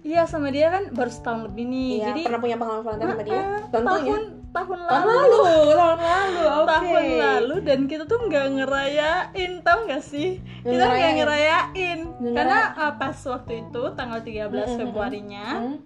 iya 0.06 0.24
sama 0.24 0.48
dia 0.48 0.68
kan 0.70 0.88
baru 0.90 1.12
setahun 1.12 1.42
lebih 1.46 1.66
nih. 1.66 1.92
Iya, 1.94 2.06
jadi 2.08 2.20
pernah 2.24 2.40
punya 2.40 2.56
pengalaman 2.56 2.84
Valentine 2.86 3.12
sama 3.12 3.24
dia? 3.26 3.42
Tentunya. 3.68 3.84
tahun 4.08 4.24
tahun 4.54 4.80
Tahun 4.80 5.08
lalu. 5.10 5.38
lalu, 5.42 5.74
tahun 5.74 5.98
lalu. 6.00 6.44
Oke. 6.62 6.70
Tahun 6.70 7.06
lalu 7.18 7.56
dan 7.62 7.80
kita 7.84 8.04
tuh 8.06 8.20
nggak 8.22 8.46
ngerayain, 8.54 9.52
tau 9.60 9.80
nggak 9.84 10.04
sih? 10.04 10.38
Kita 10.62 10.84
nggak 10.86 11.12
Ngerayain. 11.16 12.00
Karena 12.32 12.60
eh, 12.72 12.94
pas 12.94 13.18
waktu 13.18 13.54
itu 13.62 13.82
tanggal 13.92 14.20
13 14.20 14.48
Mm-mm. 14.48 14.78
Februarinya, 14.78 15.46
Hmm, 15.56 15.78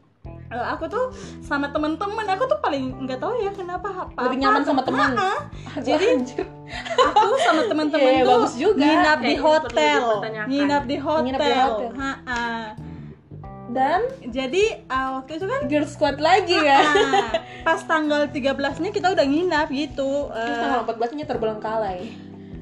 eh, 0.49 0.65
aku 0.67 0.85
tuh 0.85 1.05
sama 1.39 1.67
temen-temen, 1.67 2.25
aku 2.25 2.43
tuh 2.45 2.59
paling 2.59 2.83
nggak 3.01 3.17
tahu 3.17 3.33
ya 3.37 3.51
kenapa 3.51 3.87
apa. 3.89 4.19
lebih 4.21 4.37
nyaman 4.37 4.61
sama 4.61 4.81
teman. 4.81 5.15
Jadi 5.77 6.07
aku 6.97 7.35
sama 7.39 7.61
teman-teman 7.65 8.11
Iya, 8.13 8.21
tuh 8.21 8.29
bagus 8.29 8.53
juga. 8.55 8.83
nginap 8.83 9.19
di 9.21 9.35
hotel, 9.37 10.03
nginap 10.45 10.83
di 10.83 10.97
hotel. 10.97 11.23
Nginap 11.23 11.41
di 11.41 11.53
hotel. 11.55 11.91
Ha-ha. 11.95 12.56
Dan 13.77 14.01
Jadi 14.33 14.63
uh, 14.89 15.21
waktu 15.21 15.31
itu 15.37 15.45
kan 15.45 15.61
girl 15.69 15.85
squad 15.85 16.17
lagi 16.17 16.57
ya. 16.57 16.81
ah, 16.81 17.31
pas 17.61 17.81
tanggal 17.85 18.25
13-nya 18.25 18.89
kita 18.89 19.13
udah 19.13 19.25
nginap 19.25 19.69
gitu. 19.69 20.33
Terus 20.33 20.57
Uh, 20.57 20.61
tanggal 20.65 20.81
14-nya 20.89 21.25
terbelengkalai. 21.29 21.99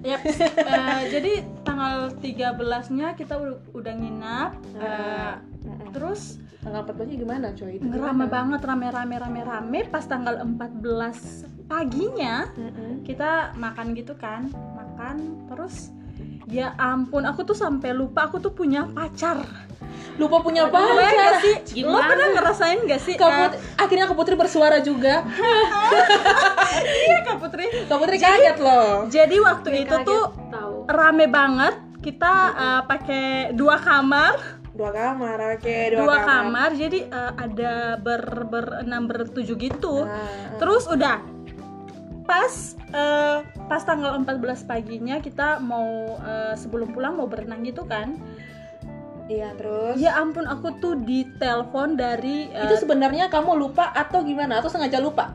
yep. 0.03 0.19
Uh, 0.59 1.01
jadi 1.13 1.47
tanggal 1.63 2.11
13-nya 2.19 3.15
kita 3.15 3.39
udah, 3.71 3.93
nginap. 3.95 4.59
Uh, 4.75 5.39
Mm-mm. 5.65 5.95
terus 5.95 6.37
Tanggal 6.65 6.81
14-nya 6.81 7.17
gimana, 7.21 7.47
coy? 7.53 7.77
Itu 7.77 7.93
rame 7.93 8.25
banget 8.25 8.61
rame 8.65 8.89
rame 8.89 9.15
rame 9.21 9.41
rame 9.45 9.79
pas 9.85 10.01
tanggal 10.01 10.41
14 10.41 10.81
paginya 11.69 12.49
Mm-mm. 12.57 13.05
kita 13.05 13.53
makan 13.57 13.93
gitu 13.93 14.17
kan 14.17 14.49
makan 14.73 15.45
terus 15.49 15.93
ya 16.45 16.77
ampun 16.77 17.25
aku 17.25 17.41
tuh 17.45 17.57
sampai 17.57 17.93
lupa 17.93 18.29
aku 18.29 18.37
tuh 18.37 18.53
punya 18.53 18.85
pacar 18.93 19.41
Lupa 20.15 20.39
punya 20.39 20.65
pacar. 20.65 21.11
gak 21.11 21.33
sih 21.41 21.55
lo 21.77 21.91
Gimana? 21.91 22.07
pernah 22.07 22.27
ngerasain 22.33 22.79
gak 22.83 23.01
sih 23.01 23.13
Kak 23.13 23.25
eh, 23.25 23.35
Put- 23.37 23.57
akhirnya 23.77 24.05
Kak 24.05 24.15
Putri 24.15 24.35
bersuara 24.35 24.77
juga. 24.79 25.23
iya 27.05 27.17
kak 27.21 27.37
Putri 27.37 27.65
Kak 27.85 27.97
Putri 27.97 28.17
kaget 28.17 28.57
loh. 28.57 29.07
jadi 29.07 29.35
waktu 29.39 29.67
Gue 29.69 29.81
itu 29.81 29.91
kaget 29.93 30.07
tuh 30.07 30.23
tahu. 30.49 30.75
rame 30.87 31.25
banget 31.27 31.75
kita 31.99 32.33
eh, 32.53 32.81
pakai 32.85 33.25
dua 33.51 33.75
kamar 33.77 34.35
Dua 34.71 34.91
kamar, 34.91 35.55
oke, 35.55 35.77
dua, 35.89 35.99
dua, 36.01 36.17
kamar. 36.21 36.69
jadi 36.73 36.99
eh, 37.05 37.31
ada 37.37 37.73
ber 37.97 38.21
berenam 38.45 39.03
bertujuh 39.05 39.55
gitu 39.57 40.03
Nah, 40.03 40.55
terus 40.57 40.83
udah 40.85 41.23
pas 42.23 42.51
eh, 42.89 43.37
pas 43.63 43.81
tanggal 43.81 44.17
14 44.17 44.35
paginya 44.63 45.15
kita 45.17 45.61
mau 45.61 45.87
eh, 46.17 46.53
sebelum 46.55 46.89
pulang 46.89 47.15
mau 47.15 47.25
berenang 47.25 47.61
gitu 47.61 47.83
kan 47.83 48.17
iya 49.25 49.49
terus. 49.57 49.97
ya 49.97 50.17
ampun 50.21 50.45
aku 50.45 50.77
tuh 50.77 50.99
ditelepon 51.01 51.97
dari 51.97 52.49
eh, 52.53 52.65
Itu 52.69 52.85
sebenarnya 52.85 53.29
kamu 53.29 53.57
lupa 53.57 53.89
atau 53.93 54.21
gimana? 54.21 54.61
Atau 54.61 54.69
sengaja 54.69 55.01
lupa? 55.01 55.33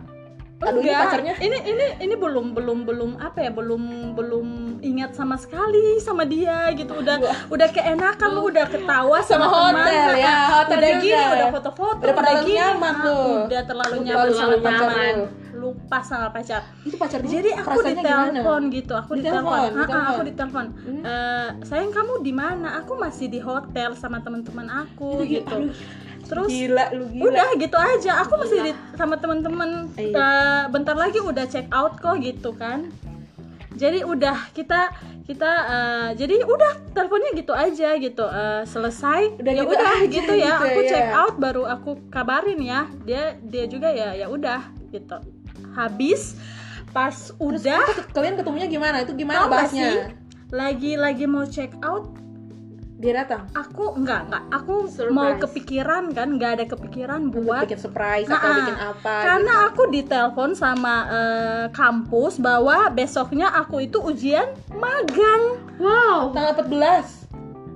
Aduh, 0.61 0.85
ini 0.85 0.93
enggak. 0.93 1.05
pacarnya. 1.09 1.35
ini 1.41 1.59
ini 1.65 1.87
ini 2.05 2.15
belum 2.21 2.53
belum 2.53 2.85
belum 2.85 3.11
apa 3.17 3.49
ya 3.49 3.51
belum 3.51 4.13
belum 4.13 4.47
ingat 4.83 5.11
sama 5.13 5.35
sekali 5.35 5.81
sama 5.99 6.25
dia 6.25 6.69
gitu 6.73 6.93
udah 6.95 7.17
Wah. 7.19 7.39
udah 7.49 7.69
keenakan 7.69 8.29
lu 8.31 8.49
udah 8.49 8.67
ketawa 8.67 9.19
Sama 9.21 9.45
sama, 9.45 9.47
hotel 9.47 9.87
teman. 10.09 10.17
ya, 10.19 10.35
hotel 10.51 10.77
udah 10.77 10.91
juga 10.91 11.01
gini 11.01 11.13
ya. 11.13 11.27
udah 11.31 11.49
foto-foto 11.51 12.01
Udah 12.01 12.15
terlalu 12.15 12.41
gini. 12.43 12.57
nyaman 12.57 12.91
Ah, 12.91 13.03
tuh. 13.03 13.25
udah 13.43 13.63
terlalu 13.63 13.93
Udah 13.93 14.05
nyaman 14.07 14.29
sama 14.33 15.03
lu. 15.11 15.25
lupa 15.53 15.99
sama 16.01 16.27
pacar 16.29 16.63
Itu 16.81 16.97
pacar 16.97 17.21
jadi 17.23 17.51
aku 17.55 17.79
ditelepon 17.83 18.63
gitu 18.71 18.93
aku 18.95 19.11
Ditelepon, 19.15 19.69
ditelepon. 19.71 20.09
aku 20.09 20.23
ditelepon 20.25 20.67
Hmm. 20.81 21.03
Eh, 21.03 21.49
sayang 21.63 21.91
kamu 21.91 22.13
di 22.21 22.33
mana 22.33 22.69
aku 22.77 22.93
masih 22.95 23.27
di 23.27 23.39
hotel 23.39 23.93
sama 23.93 24.19
teman-teman 24.19 24.67
aku 24.67 25.21
Aduh, 25.21 25.29
gitu 25.29 25.57
aduh, 25.61 25.75
terus 26.23 26.49
gila 26.49 26.85
lu 26.93 27.05
gila. 27.09 27.25
udah 27.27 27.49
gitu 27.55 27.77
aja 27.77 28.13
aku 28.21 28.33
masih 28.39 28.59
di, 28.63 28.73
sama 28.95 29.15
temen-temen 29.15 29.71
Iya. 29.93 30.15
Eh, 30.15 30.63
bentar 30.69 30.95
lagi 30.95 31.19
udah 31.19 31.45
check 31.45 31.69
out 31.71 31.97
kok 31.97 32.17
gitu 32.19 32.55
kan 32.55 32.89
jadi 33.81 34.05
udah 34.05 34.53
kita 34.53 34.93
kita 35.25 35.51
eh, 35.65 36.09
jadi 36.21 36.45
udah 36.45 36.93
teleponnya 36.93 37.33
gitu 37.33 37.57
aja 37.57 37.97
gitu 37.97 38.25
Eh, 38.29 38.63
selesai 38.69 39.41
Udah 39.41 39.53
ya 39.57 39.63
gitu 39.65 39.73
udah 39.73 39.93
aja 39.97 40.07
gitu 40.13 40.33
ya 40.37 40.53
gitu 40.53 40.67
aku 40.69 40.81
ya. 40.85 40.91
check 40.93 41.09
out 41.11 41.35
baru 41.41 41.63
aku 41.65 41.91
kabarin 42.13 42.61
ya 42.61 42.85
dia 43.09 43.41
dia 43.41 43.65
juga 43.65 43.89
ya 43.89 44.13
ya 44.13 44.29
udah 44.29 44.69
gitu 44.93 45.17
habis 45.73 46.37
pas 46.93 47.15
Terus 47.15 47.39
udah 47.39 47.81
kalian 48.11 48.35
ketemunya 48.37 48.67
gimana? 48.67 49.01
Itu 49.01 49.15
gimana 49.15 49.47
bahasnya? 49.47 50.13
lagi 50.51 50.99
lagi 50.99 51.25
mau 51.25 51.47
check 51.47 51.71
out 51.81 52.11
Dia 53.01 53.13
datang. 53.17 53.49
aku 53.51 53.97
enggak 53.97 54.29
enggak 54.29 54.45
aku 54.51 54.85
Surprise. 54.87 55.09
mau 55.11 55.33
kepikiran 55.35 56.13
kan 56.13 56.29
nggak 56.31 56.53
ada 56.53 56.65
kepikiran 56.67 57.21
buat 57.31 57.65
bikin 57.65 57.81
surprise 57.81 58.29
Nah, 58.29 58.37
atau 58.37 58.51
bikin 58.55 58.77
apa 58.79 59.15
karena 59.25 59.55
gitu. 59.57 59.67
aku 59.67 59.83
ditelepon 59.89 60.51
sama 60.53 60.95
eh, 61.09 61.65
kampus 61.71 62.37
bahwa 62.37 62.77
besoknya 62.91 63.49
aku 63.51 63.81
itu 63.81 63.97
ujian 63.99 64.45
magang 64.71 65.57
Wow. 65.77 66.29
tanggal 66.31 66.61
14 66.61 67.20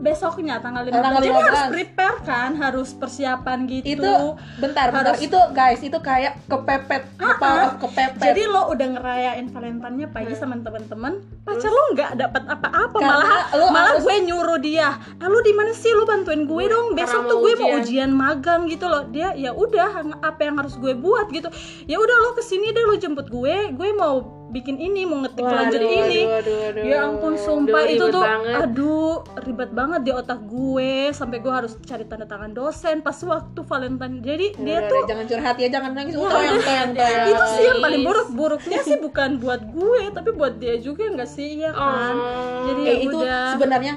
besoknya 0.04 0.60
tanggal 0.60 0.84
15 0.84 0.92
tanggal 0.92 1.22
jadi 1.24 1.30
harus 1.32 1.62
15. 1.64 1.72
prepare 1.72 2.16
kan 2.28 2.50
harus 2.60 2.88
persiapan 2.92 3.58
gitu. 3.64 3.88
Itu 3.96 4.12
bentar 4.60 4.92
bentar. 4.92 5.16
Harus- 5.16 5.24
itu 5.24 5.40
guys 5.56 5.80
itu 5.80 5.98
kayak 5.98 6.44
kepepet 6.44 7.08
apa 7.16 7.80
kepepet. 7.80 8.20
Jadi 8.20 8.42
lo 8.44 8.68
udah 8.68 8.88
ngerayain 9.00 9.46
Valentine-nya 9.48 10.08
pagi 10.12 10.36
sama 10.36 10.60
teman-teman 10.60 11.24
pacar 11.42 11.72
lo 11.72 11.82
nggak 11.96 12.10
dapat 12.20 12.42
apa-apa. 12.44 12.98
Malah 13.00 13.42
lo 13.56 13.66
malah 13.72 13.96
harus- 13.96 14.04
gue 14.04 14.16
nyuruh 14.28 14.60
dia 14.60 14.92
ah 14.92 15.26
lu 15.26 15.40
di 15.40 15.56
mana 15.56 15.72
sih? 15.72 15.88
Lu 15.90 16.04
bantuin 16.04 16.44
gue 16.44 16.64
dong. 16.68 16.92
besok 16.92 17.24
tuh 17.24 17.40
mau 17.40 17.44
gue 17.48 17.52
mau 17.56 17.68
ujian. 17.72 17.80
ujian 17.80 18.10
magang 18.12 18.68
gitu 18.68 18.84
loh. 18.84 19.08
Dia 19.08 19.32
ya 19.32 19.56
udah 19.56 20.04
apa 20.20 20.40
yang 20.44 20.60
harus 20.60 20.76
gue 20.76 20.92
buat? 20.92 21.32
Gitu. 21.32 21.48
Ya 21.88 21.96
udah 21.96 22.16
lo 22.20 22.36
ke 22.36 22.44
sini 22.44 22.70
deh 22.70 22.84
lo 22.84 23.00
jemput 23.00 23.32
gue. 23.32 23.72
Gue 23.72 23.90
mau 23.96 24.43
bikin 24.54 24.76
ini 24.78 25.02
mau 25.02 25.18
ngetik 25.26 25.42
Waduh, 25.42 25.58
lanjut 25.58 25.80
ini. 25.82 25.98
aduh, 25.98 26.38
aduh, 26.38 26.58
aduh. 26.70 26.82
ya 26.86 26.98
ampun 27.10 27.34
sumpah 27.34 27.82
Aduh, 27.82 27.94
itu 27.98 28.06
tuh 28.14 28.22
banget. 28.22 28.58
aduh 28.62 29.14
ribet 29.42 29.70
banget 29.74 30.00
di 30.06 30.12
otak 30.14 30.40
gue. 30.46 30.92
Sampai 31.10 31.42
gue 31.42 31.50
harus 31.50 31.74
cari 31.82 32.04
tanda 32.06 32.24
tangan 32.30 32.54
dosen 32.54 33.02
pas 33.02 33.18
waktu 33.18 33.60
Valentine. 33.66 34.16
Jadi 34.22 34.46
dia 34.62 34.78
udah, 34.78 34.90
tuh 34.94 35.00
jangan 35.10 35.24
curhat 35.26 35.56
ya 35.58 35.68
jangan 35.68 35.90
nangis. 35.92 36.14
Ya 36.14 36.22
oh, 36.22 36.30
udah, 36.30 36.40
toyang 36.62 36.90
toyang 36.94 37.26
itu 37.26 37.44
sih 37.58 37.64
yang 37.66 37.80
paling 37.82 38.02
buruk. 38.06 38.28
Buruknya 38.30 38.78
sih 38.86 38.96
bukan 39.02 39.42
buat 39.42 39.60
gue 39.66 40.02
tapi 40.14 40.30
buat 40.30 40.54
dia 40.62 40.78
juga 40.78 41.10
nggak 41.10 41.28
sih 41.28 41.58
ya 41.58 41.74
kan? 41.74 42.14
Oh. 42.14 42.64
jadi 42.70 42.80
eh 42.80 42.86
ya 42.86 42.94
itu 43.02 43.18
udah. 43.18 43.58
sebenarnya 43.58 43.94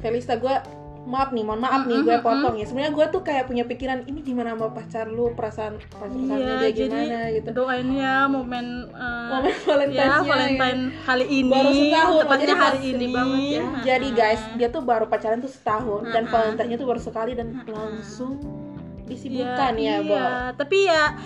Felista 0.00 0.34
gue 0.40 0.54
maaf 1.04 1.32
nih 1.36 1.44
mohon 1.44 1.60
maaf 1.60 1.84
nih 1.84 2.00
gue 2.00 2.16
Mm-mm, 2.18 2.24
potong 2.24 2.54
ya. 2.56 2.64
Sebenarnya 2.64 2.92
gue 2.96 3.06
tuh 3.12 3.22
kayak 3.24 3.44
punya 3.44 3.64
pikiran 3.68 4.04
ini 4.08 4.20
gimana 4.24 4.56
sama 4.56 4.72
pacar 4.72 5.06
lu 5.08 5.32
perasaan 5.36 5.76
perasaannya 5.78 6.36
iya 6.40 6.54
dia 6.56 6.70
jadi 6.72 7.00
gimana 7.04 7.18
gitu. 7.36 7.48
doain 7.52 7.88
ya 7.92 8.14
momen 8.30 8.66
eh, 8.88 9.28
momen 9.28 9.54
Valentine 9.68 10.12
ya. 10.16 10.22
Valentine 10.24 10.82
kali 11.04 11.26
ini 11.28 11.50
Baru 11.52 11.70
setahun, 11.72 12.20
tepatnya 12.24 12.54
hari 12.56 12.80
ini 12.96 13.06
banget 13.12 13.40
ya. 13.44 13.62
Jadi 13.84 14.08
guys 14.16 14.42
dia 14.56 14.68
tuh 14.72 14.82
baru 14.82 15.04
pacaran 15.06 15.38
tuh 15.44 15.52
setahun 15.52 16.08
dan. 16.08 16.24
Valentine-nya 16.30 16.78
tuh 16.78 16.86
baru 16.86 17.00
sekali 17.02 17.34
dan 17.34 17.58
langsung 17.66 18.38
disibukkan 19.10 19.74
ya, 19.74 19.98
Bo. 20.06 20.14
iya. 20.14 20.54
tapi 20.54 20.86
ya 20.86 21.18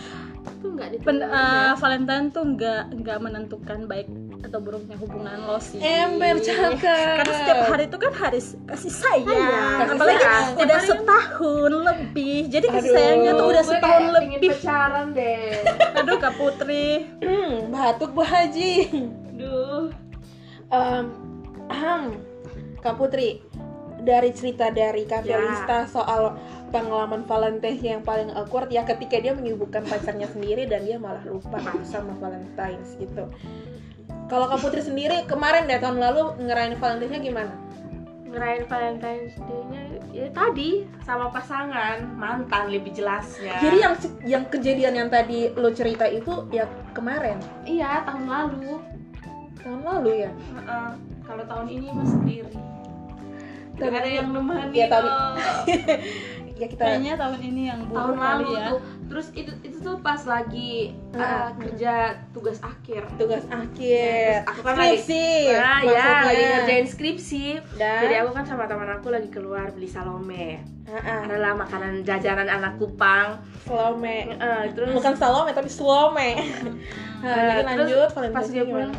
itu 0.45 0.67
nggak 0.73 0.89
pen, 1.05 1.21
eh, 1.21 1.73
Valentine 1.77 2.27
tuh 2.33 2.45
nggak 2.57 2.83
nggak 3.05 3.19
menentukan 3.21 3.79
baik 3.85 4.09
atau 4.45 4.59
buruknya 4.59 4.97
hubungan 4.97 5.39
lo 5.41 5.57
sih 5.57 5.81
ember 5.81 6.37
cakep 6.39 6.77
karena 7.17 7.33
setiap 7.35 7.61
hari 7.67 7.85
itu 7.85 7.97
kan 7.97 8.13
hari 8.13 8.41
kasih 8.65 8.93
sayang 8.93 9.25
Sayang, 9.27 9.89
apalagi 9.91 10.21
sayang. 10.21 10.47
udah 10.55 10.77
hari- 10.77 10.89
setahun 10.91 11.73
lebih 11.75 12.39
jadi 12.49 12.67
kasih 12.69 12.81
Aduh. 12.85 12.95
sayangnya 12.95 13.33
tuh 13.33 13.47
udah 13.47 13.65
setahun 13.65 14.05
lebih 14.15 14.37
pacaran 14.53 15.07
deh 15.11 15.49
aduh 15.99 16.17
kak 16.19 16.35
Putri 16.35 16.89
Hmm, 17.19 17.53
batuk 17.69 18.11
Bu 18.11 18.23
Haji 18.23 18.73
Duh. 19.35 19.89
Em, 20.67 21.05
ahem, 21.67 22.03
Kak 22.79 22.95
Putri 22.95 23.43
dari 24.01 24.31
cerita 24.31 24.69
dari 24.69 25.03
Kak 25.03 25.23
Ya. 25.23 25.35
Felista 25.35 25.87
soal 25.87 26.37
pengalaman 26.69 27.23
Valentine 27.23 27.79
yang 27.79 28.03
paling 28.03 28.29
awkward 28.31 28.69
ya 28.69 28.83
ketika 28.85 29.17
dia 29.17 29.33
menyibukkan 29.33 29.83
pacarnya 29.83 30.27
sendiri 30.27 30.67
dan 30.67 30.83
dia 30.83 30.99
malah 30.99 31.23
lupa 31.23 31.57
sama 31.83 32.13
Valentine's 32.17 32.95
gitu. 32.97 33.31
Kalau 34.25 34.47
Kak 34.47 34.59
Putri 34.59 34.81
sendiri 34.81 35.23
kemarin 35.25 35.65
deh 35.65 35.77
tahun 35.77 35.99
lalu 35.99 36.23
ngerayain 36.41 36.77
Valentine-nya 36.77 37.21
gimana? 37.21 37.53
ngerayain 38.27 38.67
Valentine's 38.67 39.39
Day-nya 39.39 39.81
ya 40.11 40.27
tadi 40.31 40.83
sama 41.01 41.31
pasangan 41.31 42.03
mantan 42.13 42.67
lebih 42.67 42.91
jelasnya 42.93 43.55
Jadi 43.57 43.77
yang 43.79 43.95
yang 44.27 44.43
kejadian 44.45 44.95
yang 44.97 45.09
tadi 45.09 45.55
lo 45.55 45.71
cerita 45.71 46.03
itu 46.05 46.43
ya 46.51 46.67
kemarin 46.91 47.39
iya 47.63 48.03
tahun 48.03 48.27
lalu 48.27 48.83
tahun 49.57 49.81
lalu 49.81 50.11
ya. 50.21 50.31
Heeh. 50.35 50.89
kalau 51.23 51.45
tahun 51.47 51.67
ini 51.69 51.87
mah 51.89 52.09
sendiri 52.09 52.55
Tahun 53.75 53.91
ada 53.93 54.03
ini- 54.05 54.19
yang 54.19 54.29
nemani 54.31 54.75
Ya, 54.77 54.87
tahun-. 54.89 55.15
Ya 56.55 56.67
kita 56.67 56.83
kayaknya 56.85 57.15
tahun 57.15 57.39
ini 57.41 57.63
yang 57.67 57.81
buruk 57.85 57.99
tahun 57.99 58.15
lalu 58.15 58.23
kali 58.23 58.51
ya 58.53 58.67
tuh 58.69 58.79
terus 59.05 59.29
itu 59.33 59.53
itu 59.61 59.77
tuh 59.79 60.01
pas 60.01 60.17
lagi 60.25 60.93
uh, 61.11 61.21
Ah, 61.21 61.49
kerja 61.55 61.93
tugas 62.31 62.59
akhir. 62.59 63.05
Tugas 63.15 63.45
akhir. 63.47 64.43
Terus 64.43 64.49
aku 64.49 64.61
kan 64.61 64.75
lagi- 64.75 64.99
Skripsi. 64.99 65.27
nah 65.53 65.79
ya 65.79 65.85
maksudnya. 65.85 66.25
lagi 66.25 66.43
ngerjain 66.49 66.87
skripsi. 66.87 67.45
Dan? 67.75 68.01
Jadi 68.03 68.15
aku 68.17 68.31
kan 68.33 68.45
sama 68.45 68.65
teman 68.65 68.91
aku 68.91 69.09
lagi 69.09 69.29
keluar 69.29 69.69
beli 69.71 69.87
salome. 69.87 70.65
Ah, 70.85 70.97
ah, 70.97 71.21
adalah 71.25 71.53
makanan 71.55 72.01
jajanan 72.03 72.49
anak 72.49 72.77
Kupang. 72.77 73.39
Salome. 73.63 74.33
Eh, 74.33 74.65
terus? 74.73 74.91
Bukan 74.91 75.15
Salome 75.15 75.51
tapi 75.51 75.69
Slome. 75.69 76.31
Nah, 77.17 77.33
Eh, 77.33 77.65
jadi 77.65 77.89
terus 77.89 78.13
lanjut 78.13 78.33
pas 78.33 78.47
dia 78.47 78.65
pulang 78.65 78.93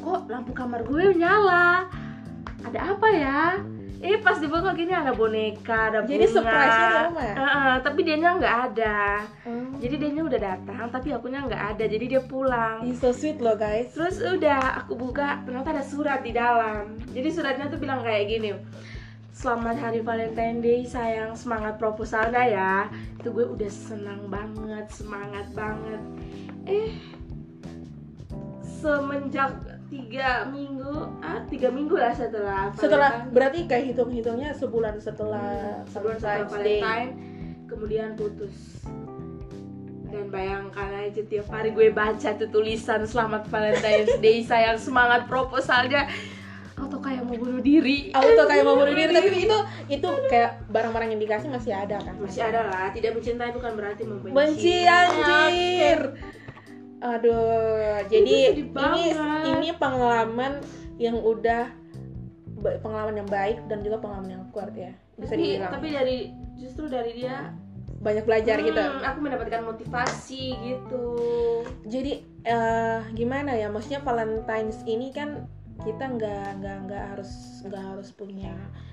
kok 0.00 0.20
lampu 0.26 0.52
kamar 0.52 0.80
gue 0.80 1.12
nyala? 1.12 1.84
Ada 2.62 2.96
apa 2.96 3.08
ya 3.10 3.40
eh 4.00 4.16
pas 4.16 4.32
dibuka 4.34 4.72
gini 4.72 4.90
ada 4.90 5.12
boneka 5.12 5.92
ada 5.92 6.00
bunga 6.00 6.16
Jadi 6.16 6.26
surprise-nya 6.26 6.88
di 6.88 6.98
rumah? 7.04 7.24
Eh, 7.30 7.36
eh, 7.36 7.74
tapi 7.84 8.00
dianya 8.00 8.30
nggak 8.34 8.56
ada 8.66 8.98
Hmm. 9.44 9.76
jadi 9.76 9.94
dianya 9.96 10.22
udah 10.24 10.40
datang 10.40 10.84
tapi 10.88 11.08
akunya 11.10 11.40
nggak 11.42 11.64
ada 11.70 11.84
jadi 11.84 12.04
dia 12.06 12.22
pulang 12.22 12.80
Ih, 12.82 12.92
so 12.92 13.10
sweet 13.10 13.36
loh 13.38 13.56
guys. 13.56 13.92
terus 13.92 14.16
udah 14.18 14.80
aku 14.80 14.96
buka 14.96 15.40
ternyata 15.42 15.72
ada 15.72 15.84
surat 15.84 16.20
di 16.20 16.30
dalam 16.30 16.96
jadi 17.08 17.28
suratnya 17.28 17.68
tuh 17.68 17.76
bilang 17.76 18.00
kayak 18.00 18.24
gini 18.26 18.52
Selamat 19.30 19.80
Hari 19.80 20.00
Valentine 20.00 20.60
Day 20.60 20.84
sayang 20.84 21.32
semangat 21.32 21.76
proposalnya 21.76 22.44
ya 22.44 22.74
itu 23.16 23.28
gue 23.30 23.46
udah 23.48 23.70
senang 23.70 24.28
banget 24.28 24.84
semangat 24.88 25.48
banget 25.50 26.00
eh 26.64 26.92
semenjak 28.62 29.52
tiga 29.90 30.46
minggu 30.46 30.94
ah 31.18 31.42
tiga 31.50 31.68
minggu 31.68 31.98
lah 31.98 32.14
setelah 32.14 32.70
Setelah 32.78 33.10
Valentine. 33.10 33.34
berarti 33.34 33.58
kayak 33.66 33.84
hitung-hitungnya 33.90 34.54
sebulan 34.54 35.02
setelah 35.02 35.82
sebulan 35.90 36.16
setelah 36.22 36.46
Valentine's 36.46 36.62
Day. 36.62 36.78
Valentine 36.80 37.10
kemudian 37.66 38.08
putus 38.14 38.54
dan 40.10 40.26
bayangkan 40.26 40.90
aja 41.06 41.22
tiap 41.22 41.46
hari 41.50 41.70
gue 41.70 41.90
baca 41.94 42.34
tuh 42.34 42.50
tulisan 42.50 43.06
selamat 43.06 43.46
Valentine's 43.46 44.14
Day 44.18 44.42
sayang 44.50 44.78
semangat 44.78 45.26
proposalnya 45.26 46.06
atau 46.80 46.96
kayak 46.96 47.28
mau 47.28 47.36
bunuh 47.36 47.60
diri 47.60 48.08
Auto 48.16 48.48
kayak 48.48 48.64
mau 48.64 48.72
bunuh 48.72 48.96
diri 48.96 49.12
tapi 49.12 49.28
itu 49.44 49.58
itu 49.92 50.08
kayak 50.32 50.64
barang-barang 50.72 51.12
yang 51.12 51.20
dikasih 51.20 51.52
masih 51.52 51.76
ada 51.76 52.00
kan? 52.00 52.16
masih 52.16 52.40
ada 52.40 52.72
lah 52.72 52.88
tidak 52.90 53.20
mencintai 53.20 53.52
bukan 53.52 53.72
berarti 53.76 54.02
membenci 54.08 54.32
Benci 54.32 54.76
anjir. 54.88 55.98
Aduh, 57.00 58.04
jadi 58.12 58.52
ini 58.52 59.00
ini 59.56 59.68
pengalaman 59.76 60.60
yang 61.00 61.16
udah 61.16 61.72
pengalaman 62.84 63.24
yang 63.24 63.28
baik 63.28 63.64
dan 63.72 63.80
juga 63.80 63.96
pengalaman 64.04 64.36
yang 64.36 64.44
kuat 64.52 64.72
ya. 64.76 64.92
Bisa 65.16 65.32
tapi, 65.32 65.40
dibilang. 65.56 65.72
tapi 65.72 65.88
dari 65.92 66.16
justru 66.60 66.84
dari 66.92 67.12
dia 67.16 67.56
banyak 68.00 68.24
belajar 68.24 68.56
gitu. 68.60 68.80
hmm, 68.80 69.04
aku 69.04 69.18
mendapatkan 69.20 69.60
motivasi 69.60 70.56
gitu 70.64 71.04
Jadi 71.88 72.24
eh, 72.44 73.00
gimana 73.16 73.56
ya? 73.56 73.72
Maksudnya 73.72 74.04
Valentine's 74.04 74.84
ini 74.84 75.12
kan 75.12 75.48
kita 75.80 76.04
nggak 76.04 76.60
nggak 76.60 76.76
nggak 76.88 77.04
harus 77.16 77.64
nggak 77.64 77.80
harus 77.80 78.08
punya 78.12 78.52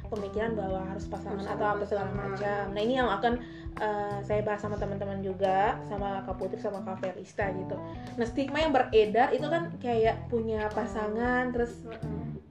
pemikiran 0.09 0.55
bahwa 0.55 0.83
harus 0.87 1.05
pasangan 1.07 1.43
Harus 1.43 1.53
atau 1.53 1.65
apa 1.67 1.83
segala 1.85 2.11
macam. 2.15 2.63
Nah 2.73 2.81
ini 2.81 2.93
yang 2.97 3.09
akan 3.11 3.33
eh, 3.79 4.17
saya 4.23 4.41
bahas 4.41 4.61
sama 4.63 4.79
teman-teman 4.79 5.21
juga, 5.21 5.77
sama 5.87 6.23
Kak 6.23 6.35
Putri 6.39 6.59
sama 6.59 6.83
Kak 6.83 7.03
Felista 7.03 7.51
gitu. 7.53 7.75
Nah 8.19 8.25
stigma 8.25 8.63
yang 8.63 8.73
beredar 8.73 9.31
itu 9.35 9.47
kan 9.47 9.71
kayak 9.79 10.27
punya 10.31 10.67
pasangan, 10.71 11.51
terus 11.51 11.83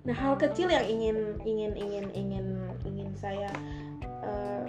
nah 0.06 0.14
hal 0.14 0.38
kecil 0.38 0.70
yang 0.70 0.86
ingin 0.86 1.34
ingin 1.42 1.72
ingin 1.74 2.06
ingin 2.14 2.46
ingin 2.86 3.10
saya 3.18 3.50
eh, 4.02 4.64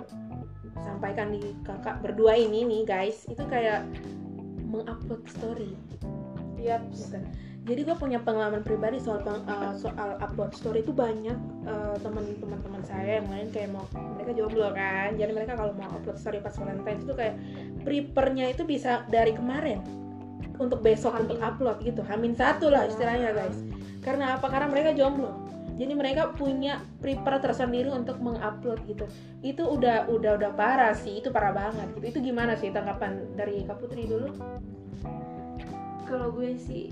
sampaikan 0.82 1.34
di 1.34 1.54
kakak 1.68 2.02
berdua 2.02 2.38
ini 2.38 2.64
nih 2.66 2.82
guys, 2.88 3.28
itu 3.30 3.44
kayak 3.50 3.86
mengupload 4.68 5.24
story. 5.30 5.72
Yap. 6.58 6.84
Gitu. 6.92 7.22
Jadi 7.68 7.84
gue 7.84 7.96
punya 8.00 8.24
pengalaman 8.24 8.64
pribadi 8.64 8.96
soal 8.96 9.20
peng- 9.20 9.44
uh, 9.44 9.76
soal 9.76 10.16
upload 10.24 10.56
story 10.56 10.88
itu 10.88 10.96
banyak 10.96 11.36
uh, 11.68 12.00
teman-teman 12.00 12.64
teman 12.64 12.82
saya 12.88 13.20
yang 13.20 13.28
lain 13.28 13.52
kayak 13.52 13.76
mau 13.76 13.84
mereka 14.16 14.32
jomblo 14.40 14.72
kan. 14.72 15.20
Jadi 15.20 15.32
mereka 15.36 15.60
kalau 15.60 15.76
mau 15.76 15.92
upload 15.92 16.16
story 16.16 16.40
pas 16.40 16.56
Valentine 16.56 17.04
itu 17.04 17.14
kayak 17.14 17.36
prepernya 17.84 18.46
itu 18.56 18.64
bisa 18.64 19.04
dari 19.12 19.36
kemarin 19.36 19.84
untuk 20.56 20.80
besok 20.80 21.12
Hamin. 21.12 21.28
untuk 21.28 21.38
upload 21.44 21.78
gitu. 21.84 22.02
Hamin 22.08 22.34
satu 22.40 22.72
lah 22.72 22.88
istilahnya 22.88 23.36
guys. 23.36 23.60
Karena 24.00 24.40
apa? 24.40 24.48
Karena 24.48 24.72
mereka 24.72 24.96
jomblo. 24.96 25.36
Jadi 25.78 25.94
mereka 25.94 26.34
punya 26.34 26.82
prepare 27.04 27.38
tersendiri 27.38 27.92
untuk 27.92 28.18
mengupload 28.24 28.80
gitu. 28.88 29.06
Itu 29.44 29.68
udah 29.76 30.10
udah 30.10 30.40
udah 30.40 30.52
parah 30.58 30.96
sih, 30.96 31.22
itu 31.22 31.30
parah 31.30 31.54
banget 31.54 31.92
gitu. 32.00 32.16
Itu 32.16 32.20
gimana 32.32 32.58
sih 32.58 32.74
tanggapan 32.74 33.38
dari 33.38 33.62
Kak 33.68 33.78
Putri 33.78 34.10
dulu? 34.10 34.34
kalau 36.08 36.32
gue 36.32 36.56
sih 36.56 36.88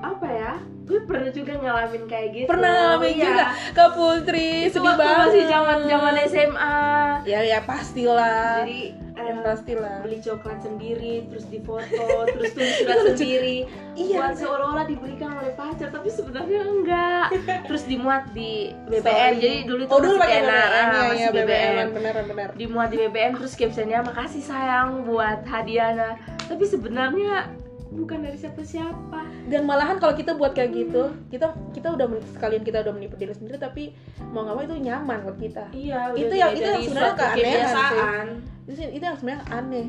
apa 0.00 0.26
ya 0.26 0.52
gue 0.82 1.00
pernah 1.00 1.30
juga 1.30 1.52
ngalamin 1.54 2.04
kayak 2.04 2.28
gitu 2.34 2.48
Pernah 2.48 2.66
ngalamin 2.68 3.12
Iya. 3.12 3.22
juga 3.22 3.44
Kak 3.70 3.90
Putri, 3.94 4.50
itu 4.64 4.74
sedih 4.74 4.82
waktu 4.84 4.98
banget. 4.98 5.22
masih 5.22 5.42
zaman 5.46 5.78
zaman 5.84 6.14
SMA 6.26 6.78
Ya 7.22 7.40
ya 7.42 7.58
pastilah. 7.62 8.64
jadi 8.64 8.80
ya 9.12 9.34
pastilah. 9.38 10.00
beli 10.00 10.18
coklat 10.18 10.58
sendiri 10.58 11.28
terus 11.28 11.44
difoto 11.46 11.84
terus 12.26 12.50
tulis 12.50 12.72
surat 12.80 12.98
sendiri 13.06 13.68
Iya. 13.92 14.16
buat 14.18 14.34
seolah-olah 14.34 14.86
diberikan 14.88 15.30
oleh 15.30 15.52
pacar 15.54 15.88
tapi 15.88 16.08
sebenarnya 16.08 16.60
enggak 16.64 17.26
terus 17.68 17.84
dimuat 17.84 18.26
di 18.32 18.72
BBM 18.88 19.04
Story. 19.04 19.38
jadi 19.38 19.56
dulu 19.62 19.80
itu 19.80 19.90
Oh 19.90 20.00
dulu 20.00 20.14
masih 20.16 20.22
pakai 20.24 20.40
pena, 20.40 20.48
BBM 20.50 20.64
ah, 20.64 20.72
ya, 20.72 20.88
masih 21.04 21.20
ya 21.20 21.28
BBM, 21.30 21.44
BBM 21.44 21.88
benar 21.92 22.14
benar. 22.24 22.48
dimuat 22.56 22.88
di 22.88 22.96
BBM 22.98 23.32
terus 23.36 23.52
captionnya 23.54 23.98
makasih 24.00 24.42
sayang 24.42 24.88
buat 25.04 25.38
hadiahnya 25.44 26.10
tapi 26.48 26.64
sebenarnya 26.64 27.46
bukan 27.90 28.18
dari 28.20 28.36
siapa-siapa 28.36 29.20
Dan 29.44 29.66
malahan 29.66 29.98
kalau 29.98 30.14
kita 30.14 30.32
buat 30.32 30.50
kayak 30.50 30.70
gitu, 30.72 31.02
kita 31.26 31.50
kita 31.70 31.90
udah 31.90 32.06
sekalian 32.30 32.62
kita 32.62 32.80
udah 32.80 32.92
menipu 32.92 33.14
diri 33.14 33.30
sendiri 33.30 33.56
tapi 33.56 33.90
mau 34.28 34.42
nggak 34.42 34.54
mau 34.54 34.62
itu 34.62 34.76
nyaman 34.78 35.18
buat 35.20 35.36
kita. 35.36 35.64
iya 35.72 36.14
Itu 36.14 36.30
yang- 36.32 36.54
itu 36.54 36.64
yang 36.64 36.82
sebenarnya 36.82 37.14
keanehan 37.14 38.26
sih. 38.70 38.86
Itu, 38.88 39.02
yang 39.02 39.16
sebenarnya 39.16 39.42
aneh. 39.50 39.86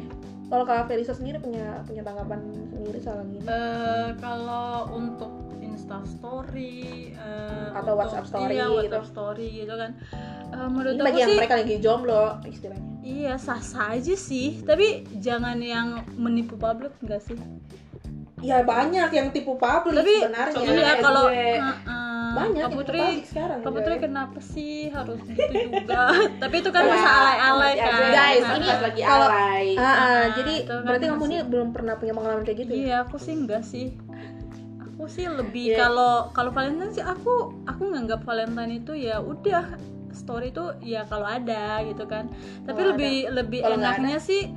Kalau 0.47 0.65
Kak 0.65 0.83
Felisa 0.85 1.13
sendiri 1.13 1.37
punya 1.37 1.79
punya 1.81 2.01
tanggapan 2.01 2.41
sendiri 2.67 2.99
soal 2.99 3.23
gini. 3.23 3.39
Eh, 3.41 4.09
kalau 4.17 4.89
untuk 4.91 5.31
Insta 5.57 6.03
Story 6.03 7.13
eh, 7.13 7.69
Atau 7.71 7.93
untuk- 7.93 8.01
WhatsApp 8.01 8.25
Story 8.27 8.53
iya, 8.53 8.65
gitu. 8.65 8.75
WhatsApp 8.75 9.05
Story 9.07 9.47
gitu 9.61 9.73
kan. 9.73 9.91
Eh, 10.51 10.67
menurut 10.67 10.91
Ini 10.91 10.99
aku 10.99 11.07
bagi 11.07 11.19
yang 11.19 11.29
sih 11.29 11.37
mereka 11.37 11.55
lagi 11.55 11.75
jomblo 11.79 12.23
istilahnya. 12.43 12.89
iya 13.01 13.33
sah 13.37 13.61
sah 13.61 13.93
aja 13.93 14.11
sih, 14.11 14.59
tapi 14.61 14.87
jangan 15.15 15.55
yang 15.57 15.87
menipu 16.13 16.53
publik 16.55 16.91
enggak 16.99 17.23
sih? 17.23 17.37
Ya 18.41 18.57
banyak 18.61 19.09
yang 19.09 19.27
tipu 19.29 19.53
publik 19.53 19.95
Tapi 19.95 20.13
sebenarnya. 20.19 20.57
Kayak 20.57 20.97
kalau 20.99 21.25
gue. 21.27 21.53
Heeh. 21.55 22.09
banyak 22.31 22.57
Kak 22.57 22.63
yang 22.63 22.79
Putri 22.79 23.03
sekarang. 23.21 23.59
Kak 23.59 23.71
Putri 23.71 23.93
guys. 23.93 24.01
kenapa 24.01 24.39
sih 24.39 24.87
harus 24.87 25.19
gitu 25.21 25.43
juga? 25.67 26.01
Tapi 26.41 26.55
itu 26.57 26.69
kan 26.69 26.83
masa 26.85 27.09
alay-alay 27.11 27.73
Ya, 27.73 27.83
kan. 27.83 27.99
Guys, 28.09 28.41
pas 28.41 28.55
ini 28.55 28.67
lagi 28.71 29.01
kalau- 29.03 29.29
alay 29.29 29.65
ah, 29.73 29.83
Ah, 29.83 30.23
jadi 30.31 30.53
itu 30.57 30.71
kan 30.71 30.81
berarti 30.81 31.05
kamu 31.07 31.23
ini 31.25 31.37
belum 31.43 31.69
pernah 31.69 31.93
punya 31.93 32.13
pengalaman 32.13 32.41
kayak 32.41 32.59
gitu? 32.61 32.71
ya? 32.71 32.79
Iya, 32.79 32.95
aku 33.03 33.15
sih 33.17 33.33
enggak 33.35 33.63
sih. 33.63 33.87
Aku 34.81 35.03
sih 35.07 35.25
lebih 35.27 35.65
Iya. 35.69 35.77
kalau 35.81 36.31
kalau 36.31 36.51
Valentine 36.51 36.89
sih 36.89 37.03
aku 37.03 37.33
aku 37.63 37.81
nganggap 37.85 38.23
Valentine 38.23 38.79
itu 38.79 38.93
ya 38.93 39.19
udah 39.19 39.65
story 40.11 40.49
itu 40.49 40.63
ya 40.79 41.03
kalau 41.05 41.25
ada 41.25 41.83
gitu 41.83 42.03
kan. 42.05 42.31
Tapi 42.63 42.79
Kalau 42.79 42.91
lebih 42.95 43.15
lebih 43.29 43.59
Kalau 43.59 43.75
nggak 43.75 43.95
enaknya 43.97 44.19
sih 44.19 44.47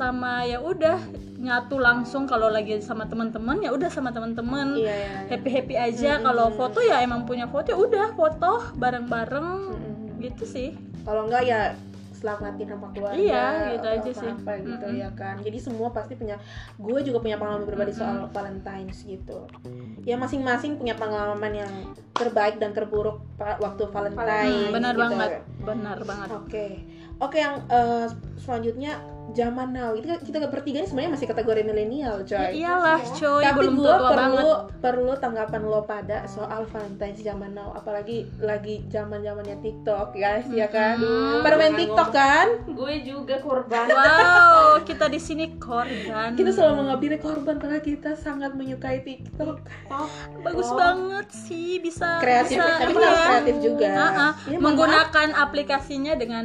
sama 0.00 0.48
ya 0.48 0.64
udah 0.64 0.96
nyatu 1.36 1.76
langsung 1.76 2.24
kalau 2.24 2.48
lagi 2.48 2.80
sama 2.80 3.04
teman-teman 3.04 3.60
ya 3.60 3.68
udah 3.76 3.92
sama 3.92 4.08
teman-teman. 4.16 4.80
Iya, 4.80 4.88
iya. 4.88 4.96
iya. 4.96 5.28
Happy 5.28 5.48
happy 5.52 5.74
aja. 5.76 6.10
Mm-mm. 6.16 6.24
Kalau 6.24 6.46
foto 6.56 6.80
ya 6.80 7.04
emang 7.04 7.28
punya 7.28 7.44
foto 7.44 7.68
ya 7.68 7.76
udah 7.76 8.16
foto 8.16 8.72
bareng-bareng 8.80 9.48
Mm-mm. 9.76 10.24
gitu 10.24 10.48
sih. 10.48 10.72
Kalau 11.04 11.28
enggak 11.28 11.44
ya 11.44 11.60
selamatin 12.20 12.68
sama 12.68 12.92
keluarga. 12.92 13.16
Iya, 13.16 13.46
gitu 13.72 13.88
atau 13.88 13.96
aja 13.96 14.10
sih. 14.12 14.30
Apa 14.32 14.52
gitu 14.60 14.86
Mm-mm. 14.88 15.00
ya 15.04 15.10
kan. 15.16 15.34
Jadi 15.40 15.58
semua 15.60 15.88
pasti 15.92 16.12
punya. 16.16 16.36
Gue 16.76 17.00
juga 17.00 17.24
punya 17.24 17.36
pengalaman 17.40 17.64
pribadi 17.64 17.92
Mm-mm. 17.96 18.04
soal 18.04 18.28
Valentine's 18.32 19.00
gitu. 19.04 19.48
Ya 20.04 20.20
masing-masing 20.20 20.76
punya 20.76 20.96
pengalaman 20.96 21.52
yang 21.52 21.72
terbaik 22.12 22.60
dan 22.60 22.76
terburuk 22.76 23.24
waktu 23.40 23.84
Valentine. 23.88 24.48
Hmm, 24.48 24.72
benar 24.76 24.92
gitu. 24.92 25.02
banget, 25.04 25.30
benar 25.64 25.98
banget. 26.04 26.28
Oke, 26.36 26.66
oke 27.16 27.36
yang 27.40 27.64
eh, 27.72 28.12
selanjutnya 28.36 29.19
zaman 29.32 29.70
now 29.70 29.90
itu 29.92 30.04
kita 30.20 30.46
bertiga 30.46 30.78
ini 30.78 30.86
sebenarnya 30.86 31.12
masih 31.12 31.26
kategori 31.26 31.62
milenial 31.62 32.16
Ya 32.20 32.28
coy 32.42 32.50
iyalah, 32.56 32.98
coy, 33.10 33.42
tapi 33.42 33.58
belum 33.60 33.74
gue 33.76 33.86
perlu 33.86 34.16
banget. 34.16 34.44
perlu 34.78 35.12
tanggapan 35.16 35.62
lo 35.62 35.80
pada 35.82 36.18
soal 36.24 36.62
Valentine's 36.64 37.20
zaman 37.20 37.52
now 37.52 37.70
apalagi 37.72 38.24
lagi 38.38 38.82
zaman 38.86 39.20
zamannya 39.20 39.56
TikTok 39.58 40.12
guys 40.12 40.46
ya 40.48 40.66
kan 40.66 40.96
Hmm. 40.96 41.40
pada 41.40 41.56
main 41.56 41.74
TikTok 41.74 42.08
kan 42.10 42.46
gue 42.66 42.94
juga 43.02 43.36
korban 43.38 43.86
Wow, 43.86 44.82
kita 44.82 45.06
di 45.06 45.18
sini 45.18 45.56
korban. 45.56 46.34
kita 46.34 46.50
selalu 46.50 46.74
mengambil 46.80 47.10
korban 47.18 47.56
karena 47.56 47.78
kita 47.78 48.10
sangat 48.14 48.52
menyukai 48.52 49.00
TikTok 49.00 49.62
bagus 50.40 50.66
Oh. 50.66 50.76
banget 50.76 51.26
sih 51.30 51.78
bisa 51.78 52.18
kreatif 52.18 52.56
bisa 52.56 52.78
tapi 52.78 52.92
ya? 52.92 53.10
kreatif 53.28 53.56
juga. 53.60 53.86
Ini 53.86 53.96
mohon 53.96 54.14
maaf, 54.14 54.34
menggunakan 54.60 55.28
aplikasinya 55.36 56.12
dengan 56.14 56.44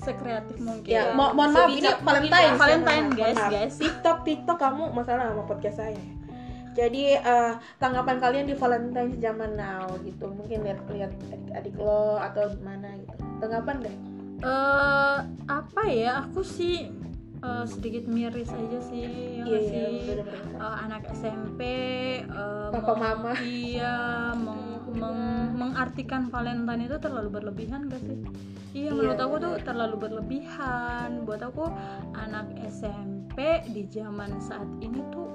sekreatif 0.00 0.56
mungkin. 0.58 0.88
ya 0.88 1.12
mo- 1.12 1.32
mohon 1.32 1.50
maaf 1.50 1.68
ini 1.68 1.90
Valentine. 1.98 2.54
Valentine, 2.54 3.06
guys, 3.12 3.36
maaf. 3.36 3.50
guys. 3.50 3.74
TikTok 3.76 4.18
TikTok 4.22 4.56
kamu 4.56 4.84
masalah 4.90 5.28
sama 5.28 5.42
podcast 5.44 5.78
saya 5.78 5.98
jadi 6.70 7.18
eh, 7.18 7.52
tanggapan 7.76 8.16
kalian 8.16 8.46
di 8.46 8.54
Valentine 8.54 9.10
zaman 9.16 9.52
now 9.52 9.90
gitu 10.00 10.30
mungkin 10.30 10.62
lihat 10.62 10.78
lihat 10.88 11.10
adik-adik 11.26 11.74
lo 11.74 12.14
atau 12.16 12.46
gimana 12.48 12.94
gitu 12.96 13.14
tanggapan 13.38 13.76
deh 13.82 13.96
Eh, 14.38 15.18
apa 15.48 15.82
ya? 15.84 16.22
Aku 16.22 16.40
sih 16.40 16.86
eh, 17.36 17.64
sedikit 17.66 18.06
miris 18.06 18.46
aja 18.48 18.78
sih, 18.80 19.02
ya 19.34 19.42
Iya, 19.44 19.58
sih? 19.60 19.74
iya, 19.74 19.88
bener-bener. 20.04 20.54
Eh, 20.56 20.76
anak 20.80 21.02
SMP, 21.10 21.60
eh, 22.22 22.68
Papa 22.70 22.86
meng- 22.88 23.02
mama. 23.18 23.32
iya, 23.40 23.94
meng- 24.32 24.78
meng- 24.92 25.50
mengartikan 25.56 26.26
Valentine 26.26 26.86
itu 26.86 26.96
terlalu 26.96 27.28
berlebihan 27.32 27.86
gak 27.86 27.98
sih? 27.98 28.14
Iya, 28.70 28.90
menurut 28.90 29.14
Iya, 29.14 29.24
aku 29.24 29.36
tuh 29.38 29.54
terlalu 29.60 29.96
berlebihan. 29.98 31.24
Buat 31.24 31.42
aku 31.42 31.64
anak 32.12 32.46
SMP 32.64 33.36
di 33.66 33.86
zaman 33.86 34.36
saat 34.38 34.68
ini 34.78 35.00
tuh 35.08 35.28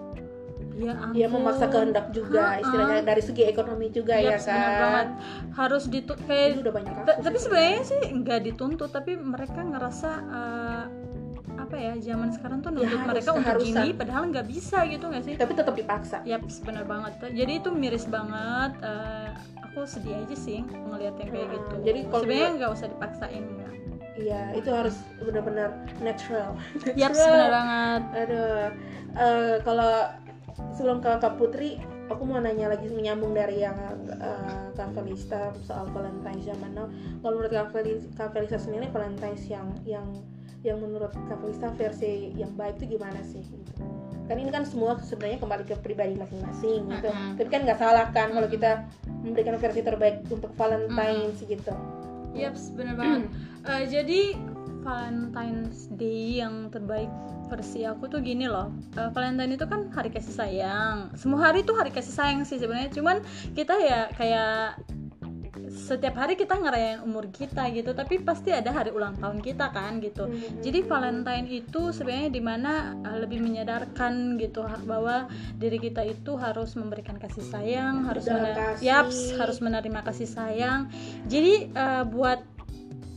ya 0.73 0.93
ampun. 0.95 1.13
Dia 1.13 1.27
memaksa 1.27 1.65
kehendak 1.67 2.09
juga, 2.09 2.41
Ha-ha. 2.49 2.61
istilahnya 2.61 3.01
dari 3.03 3.21
segi 3.21 3.43
ekonomi 3.43 3.89
juga 3.89 4.17
ya 4.17 4.37
Yaps, 4.37 4.45
bener 4.45 4.57
kan. 4.65 4.79
banget. 4.79 5.07
Harus 5.53 5.83
ditut 5.85 6.19
kayak 6.23 6.59
udah 6.59 6.73
banyak 6.73 6.93
Ta- 6.95 7.01
kasus. 7.07 7.21
tapi 7.21 7.37
sebenarnya 7.37 7.81
sih 7.83 8.01
nggak 8.11 8.39
dituntut 8.43 8.89
tapi 8.89 9.11
mereka 9.13 9.59
ngerasa 9.61 10.09
eh, 10.23 10.85
apa 11.53 11.75
ya 11.77 11.93
zaman 12.01 12.33
sekarang 12.33 12.59
tuh 12.59 12.73
Ya, 12.73 12.77
nuntut 12.81 12.97
harus, 12.97 13.09
mereka 13.13 13.29
untuk 13.31 13.55
gini 13.61 13.89
padahal 13.93 14.23
nggak 14.27 14.47
bisa 14.47 14.77
gitu 14.83 15.05
nggak 15.05 15.23
sih 15.23 15.33
tapi 15.35 15.53
tetap 15.53 15.73
dipaksa. 15.73 16.17
Yap, 16.23 16.41
benar 16.59 16.85
banget. 16.85 17.11
Jadi 17.29 17.51
itu 17.55 17.69
miris 17.69 18.05
banget. 18.05 18.73
Eh, 18.81 19.29
aku 19.73 19.89
sedih 19.89 20.21
aja 20.21 20.37
sih 20.37 20.61
ngelihat 20.61 21.17
yang 21.17 21.29
kayak 21.33 21.47
Hmm, 21.49 21.55
gitu. 21.57 21.75
jadi 21.81 21.99
sebenarnya 22.05 22.51
nggak 22.61 22.71
usah 22.77 22.87
dipaksain 22.93 23.43
ya. 23.49 23.69
Iya, 24.13 24.41
itu 24.53 24.69
harus 24.69 24.93
benar-benar 25.17 25.73
natural. 25.97 26.53
Yap, 27.01 27.17
benar 27.17 27.49
banget. 27.49 28.01
Aduh, 28.13 28.65
eh, 29.17 29.55
kalau 29.65 29.93
sebelum 30.77 31.01
ke 31.01 31.09
Kak 31.17 31.41
Putri, 31.41 31.81
aku 32.13 32.21
mau 32.21 32.37
nanya 32.37 32.69
lagi 32.69 32.93
menyambung 32.93 33.33
dari 33.33 33.65
yang 33.65 33.73
eh, 34.13 34.69
Kak 34.77 34.93
Felista 34.93 35.49
soal 35.65 35.89
Valentine's 35.89 36.45
zaman 36.45 36.77
now. 36.77 36.85
Kalau 37.25 37.41
menurut 37.41 37.53
Kak 37.57 37.73
Felista, 37.73 38.05
Kak 38.13 38.29
Felista 38.37 38.61
sendiri 38.61 38.85
Valentine's 38.93 39.49
yang 39.49 39.73
yang 39.81 40.05
yang 40.61 40.77
menurut 40.77 41.09
Kak 41.25 41.41
Felista 41.41 41.73
versi 41.73 42.37
yang 42.37 42.53
baik 42.53 42.77
itu 42.77 43.01
gimana 43.01 43.17
sih? 43.25 43.41
Gitu. 43.41 43.73
Kan 44.33 44.41
ini 44.41 44.49
kan 44.49 44.65
semua 44.65 44.97
sebenarnya 44.97 45.37
kembali 45.37 45.63
ke 45.69 45.77
pribadi 45.77 46.17
masing-masing 46.17 46.89
gitu. 46.89 47.09
Mm-mm. 47.13 47.37
Tapi 47.37 47.49
kan 47.53 47.61
nggak 47.69 47.77
salah 47.77 48.09
kan 48.09 48.33
kalau 48.33 48.49
kita 48.49 48.81
memberikan 49.21 49.61
versi 49.61 49.85
terbaik 49.85 50.25
untuk 50.25 50.49
Valentine's 50.57 51.45
gitu. 51.45 51.77
Yap, 52.33 52.57
benar 52.73 52.97
banget. 52.97 53.29
Eh, 53.63 53.87
jadi 53.87 54.35
Valentine's 54.83 55.87
Day 55.95 56.43
yang 56.43 56.67
terbaik 56.67 57.07
versi 57.47 57.87
aku 57.87 58.11
tuh 58.11 58.19
gini 58.19 58.43
loh. 58.43 58.75
Eh, 58.99 59.07
Valentine 59.15 59.55
itu 59.55 59.63
kan 59.63 59.87
hari 59.95 60.11
kasih 60.11 60.35
sayang. 60.35 61.13
Semua 61.15 61.47
hari 61.47 61.63
tuh 61.63 61.79
hari 61.79 61.93
kasih 61.93 62.11
sayang 62.11 62.43
sih 62.43 62.59
sebenarnya. 62.59 62.91
Cuman 62.91 63.23
kita 63.55 63.79
ya 63.79 64.11
kayak 64.19 64.83
setiap 65.73 66.21
hari 66.21 66.37
kita 66.37 66.53
ngerayain 66.53 67.01
umur 67.01 67.27
kita 67.33 67.65
gitu, 67.73 67.97
tapi 67.97 68.21
pasti 68.21 68.53
ada 68.53 68.69
hari 68.69 68.93
ulang 68.93 69.17
tahun 69.17 69.41
kita 69.41 69.73
kan 69.73 69.97
gitu. 69.99 70.29
Mhm. 70.29 70.61
Jadi 70.61 70.79
Valentine 70.85 71.47
itu 71.49 71.89
sebenarnya 71.89 72.29
di 72.29 72.41
mana 72.41 72.93
uh, 73.01 73.17
lebih 73.17 73.41
menyadarkan 73.41 74.37
gitu 74.37 74.61
bahwa 74.85 75.27
diri 75.57 75.81
kita 75.81 76.05
itu 76.05 76.37
harus 76.37 76.77
memberikan 76.77 77.17
kasih 77.17 77.41
sayang, 77.41 78.05
harus 78.05 78.29
yaps, 78.79 79.33
harus 79.35 79.57
menerima 79.59 80.05
kasih 80.05 80.29
sayang. 80.29 80.93
Jadi 81.25 81.73
uh, 81.73 82.05
buat 82.05 82.52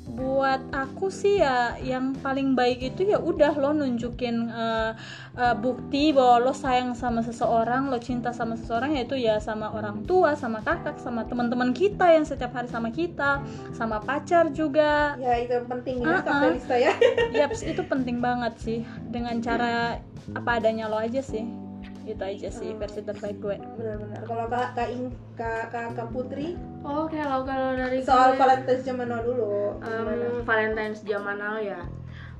buat 0.07 0.62
aku 0.71 1.11
sih 1.11 1.42
ya 1.42 1.75
yang 1.83 2.14
paling 2.23 2.55
baik 2.55 2.95
itu 2.95 3.11
ya 3.11 3.19
udah 3.19 3.59
lo 3.59 3.75
nunjukin 3.75 4.47
uh, 4.55 4.95
uh, 5.35 5.55
bukti 5.59 6.14
bahwa 6.14 6.47
lo 6.47 6.55
sayang 6.55 6.95
sama 6.95 7.27
seseorang, 7.27 7.90
lo 7.90 7.99
cinta 7.99 8.31
sama 8.31 8.55
seseorang 8.55 8.95
yaitu 8.95 9.19
ya 9.19 9.42
sama 9.42 9.75
orang 9.75 10.07
tua, 10.07 10.38
sama 10.38 10.62
kakak, 10.62 11.03
sama 11.03 11.27
teman-teman 11.27 11.75
kita 11.75 12.14
yang 12.14 12.23
setiap 12.23 12.55
hari 12.55 12.71
sama 12.71 12.95
kita, 12.95 13.42
sama 13.75 13.99
pacar 13.99 14.55
juga. 14.55 15.19
Ya 15.19 15.42
itu 15.42 15.59
yang 15.59 15.66
penting 15.66 15.99
ya 15.99 16.23
Kak 16.23 16.31
Uh-uh. 16.31 16.42
Felista 16.55 16.77
ya. 16.79 16.92
Yaps, 17.35 17.66
itu 17.66 17.83
penting 17.83 18.23
banget 18.23 18.55
sih. 18.62 18.79
Dengan 19.11 19.42
cara 19.42 19.99
apa 20.35 20.51
adanya 20.62 20.87
lo 20.87 21.03
aja 21.03 21.19
sih. 21.19 21.65
Itu 22.07 22.23
aja 22.23 22.49
sih 22.49 22.71
versi 22.73 23.03
terbaik 23.03 23.37
gue. 23.37 23.59
Benar-benar. 23.59 24.23
Kalau 24.23 24.47
Kak 24.47 24.69
Kak 24.73 24.88
In, 24.88 25.11
Kak, 25.35 25.75
Kak, 25.75 26.09
Putri 26.09 26.55
oh 26.81 27.05
kalau 27.05 27.42
kalau 27.42 27.75
dari 27.75 27.99
soal 28.01 28.33
gue, 28.33 28.38
Valentine's 28.38 28.83
zaman 28.83 29.11
now 29.11 29.21
dulu. 29.21 29.75
gimana? 29.83 30.27
Valentine's 30.40 31.01
zaman 31.03 31.37
now 31.37 31.59
ya 31.59 31.83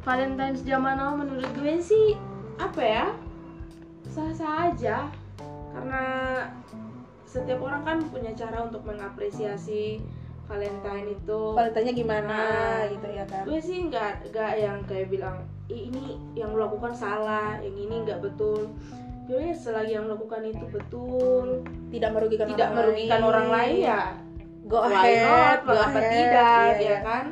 Valentine's 0.01 0.63
zaman 0.63 0.95
now 0.95 1.13
menurut 1.13 1.51
gue 1.53 1.75
sih 1.77 2.15
apa 2.57 2.79
ya 2.79 3.07
sah-sah 4.07 4.71
aja 4.71 5.11
karena 5.75 6.03
setiap 7.27 7.61
orang 7.61 7.83
kan 7.83 7.99
punya 8.07 8.31
cara 8.33 8.65
untuk 8.65 8.87
mengapresiasi 8.87 10.01
Valentine 10.47 11.11
itu 11.11 11.41
Valentine-nya 11.53 11.93
gimana 11.93 12.39
Nah. 12.39 12.81
gitu 12.87 13.09
ya 13.11 13.25
kan. 13.27 13.43
gue 13.45 13.59
sih 13.59 13.83
nggak 13.85 14.31
nggak 14.31 14.53
yang 14.57 14.79
kayak 14.87 15.11
bilang 15.11 15.43
"Ih, 15.67 15.91
ini 15.91 16.15
yang 16.33 16.55
lo 16.55 16.71
lakukan 16.71 16.95
salah 16.95 17.59
yang 17.59 17.75
ini 17.75 18.07
nggak 18.07 18.23
betul 18.23 18.71
gue 19.27 19.45
selagi 19.53 19.93
yang 19.93 20.07
melakukan 20.07 20.43
itu 20.45 20.65
betul 20.67 21.67
Tidak 21.89 22.11
merugikan 22.11 22.47
tidak 22.47 22.69
orang 22.69 22.79
merugikan 22.81 23.19
lain. 23.19 23.27
orang 23.27 23.49
lain 23.49 23.77
ya 23.81 24.01
Go 24.67 24.83
why 24.83 24.91
ahead, 24.91 25.23
not 25.23 25.59
go 25.63 25.73
ahead. 25.77 26.11
tidak 26.11 26.67
Iya, 26.69 26.75
ya 26.75 26.79
iya. 26.81 26.99
kan 27.01 27.27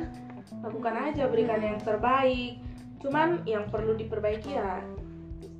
lakukan 0.61 0.95
aja 0.97 1.23
berikan 1.27 1.59
yang 1.59 1.79
terbaik 1.79 2.53
cuman 2.97 3.43
yang 3.45 3.67
perlu 3.67 3.93
diperbaiki 3.93 4.55
ya 4.55 4.81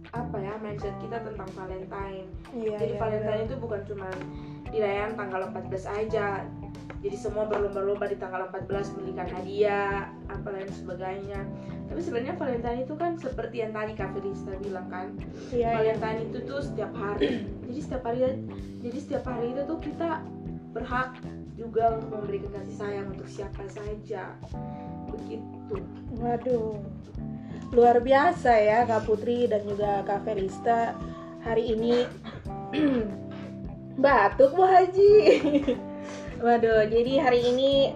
apa 0.09 0.37
ya 0.39 0.55
mindset 0.57 0.95
kita 0.97 1.19
tentang 1.19 1.45
Valentine 1.51 2.25
Iya, 2.51 2.79
jadi 2.79 2.93
iya, 2.95 2.99
Valentine 2.99 3.37
benar. 3.37 3.47
itu 3.47 3.55
bukan 3.55 3.81
cuma 3.83 4.07
dirayakan 4.65 5.11
tanggal 5.13 5.41
14 5.51 5.99
aja 5.99 6.27
jadi 7.05 7.21
semua 7.21 7.45
berlomba-lomba 7.45 8.09
di 8.09 8.17
tanggal 8.17 8.49
14 8.49 8.97
memberikan 8.97 9.29
hadiah 9.29 10.09
apa 10.25 10.47
lain 10.49 10.69
sebagainya 10.73 11.45
tapi 11.85 12.01
sebenarnya 12.01 12.33
Valentine 12.33 12.81
itu 12.81 12.93
kan 12.97 13.13
seperti 13.21 13.61
yang 13.61 13.77
tadi 13.77 13.93
Kak 13.93 14.09
Felista 14.17 14.57
bilang 14.57 14.89
kan 14.89 15.13
Iya, 15.53 15.85
iya. 15.85 15.93
Valentine 16.01 16.33
itu 16.33 16.37
tuh 16.49 16.65
setiap 16.65 16.89
hari 16.97 17.45
jadi 17.69 17.79
setiap 17.85 18.03
hari 18.09 18.21
jadi 18.81 18.97
setiap 18.97 19.23
hari 19.29 19.53
itu 19.53 19.61
tuh 19.69 19.77
kita 19.77 20.09
berhak 20.73 21.13
juga 21.55 21.83
untuk 21.93 22.09
memberikan 22.09 22.49
kasih 22.57 22.75
sayang 22.75 23.07
untuk 23.13 23.29
siapa 23.29 23.63
saja 23.69 24.33
begitu 25.13 25.77
Waduh. 26.17 26.81
Luar 27.73 28.01
biasa 28.01 28.49
ya 28.61 28.87
Kak 28.89 29.05
Putri 29.05 29.45
dan 29.45 29.61
juga 29.67 30.01
Kak 30.09 30.25
Felista 30.25 30.97
hari 31.45 31.69
ini 31.75 32.07
batuk 34.03 34.57
Bu 34.57 34.63
Haji. 34.65 35.13
Waduh, 36.45 36.85
jadi 36.93 37.25
hari 37.25 37.41
ini 37.41 37.89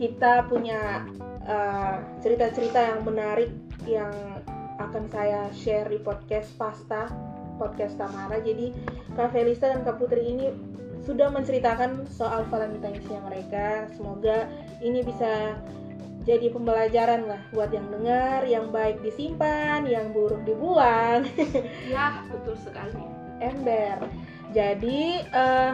kita 0.00 0.48
punya 0.48 1.04
uh, 1.44 2.00
cerita-cerita 2.24 2.80
yang 2.80 3.04
menarik 3.04 3.52
yang 3.84 4.08
akan 4.80 5.12
saya 5.12 5.52
share 5.52 5.92
di 5.92 6.00
podcast 6.00 6.48
Pasta, 6.56 7.12
podcast 7.60 8.00
Tamara. 8.00 8.40
Jadi 8.40 8.72
Kak 9.12 9.36
Felista 9.36 9.68
dan 9.68 9.84
Kak 9.84 10.00
Putri 10.00 10.24
ini 10.24 10.56
sudah 11.04 11.28
menceritakan 11.28 12.08
soal 12.08 12.48
Valentine's-nya 12.48 13.20
mereka. 13.28 13.84
Semoga 13.92 14.48
ini 14.80 15.04
bisa 15.04 15.60
jadi 16.24 16.48
pembelajaran 16.48 17.28
lah 17.28 17.44
buat 17.52 17.76
yang 17.76 17.92
dengar, 17.92 18.48
yang 18.48 18.72
baik 18.72 19.04
disimpan, 19.04 19.84
yang 19.84 20.16
buruk 20.16 20.40
dibuang. 20.48 21.28
ya 21.92 22.24
betul 22.32 22.56
sekali 22.56 23.04
ember. 23.44 24.00
Jadi 24.56 25.28
eh, 25.28 25.72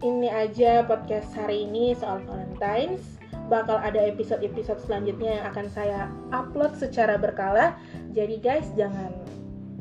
ini 0.00 0.28
aja 0.32 0.84
podcast 0.84 1.28
hari 1.36 1.68
ini 1.68 1.92
soal 1.96 2.20
Valentine's. 2.24 3.20
Bakal 3.50 3.82
ada 3.82 3.98
episode-episode 4.06 4.78
selanjutnya 4.86 5.42
yang 5.42 5.44
akan 5.50 5.66
saya 5.70 6.00
upload 6.30 6.72
secara 6.78 7.18
berkala. 7.18 7.74
Jadi 8.14 8.38
guys 8.38 8.70
jangan 8.78 9.10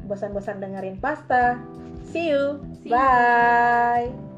bosan-bosan 0.10 0.58
dengerin 0.60 0.98
pasta. 0.98 1.62
See 2.10 2.34
you. 2.34 2.60
See 2.82 2.90
you. 2.90 2.98
Bye. 2.98 4.29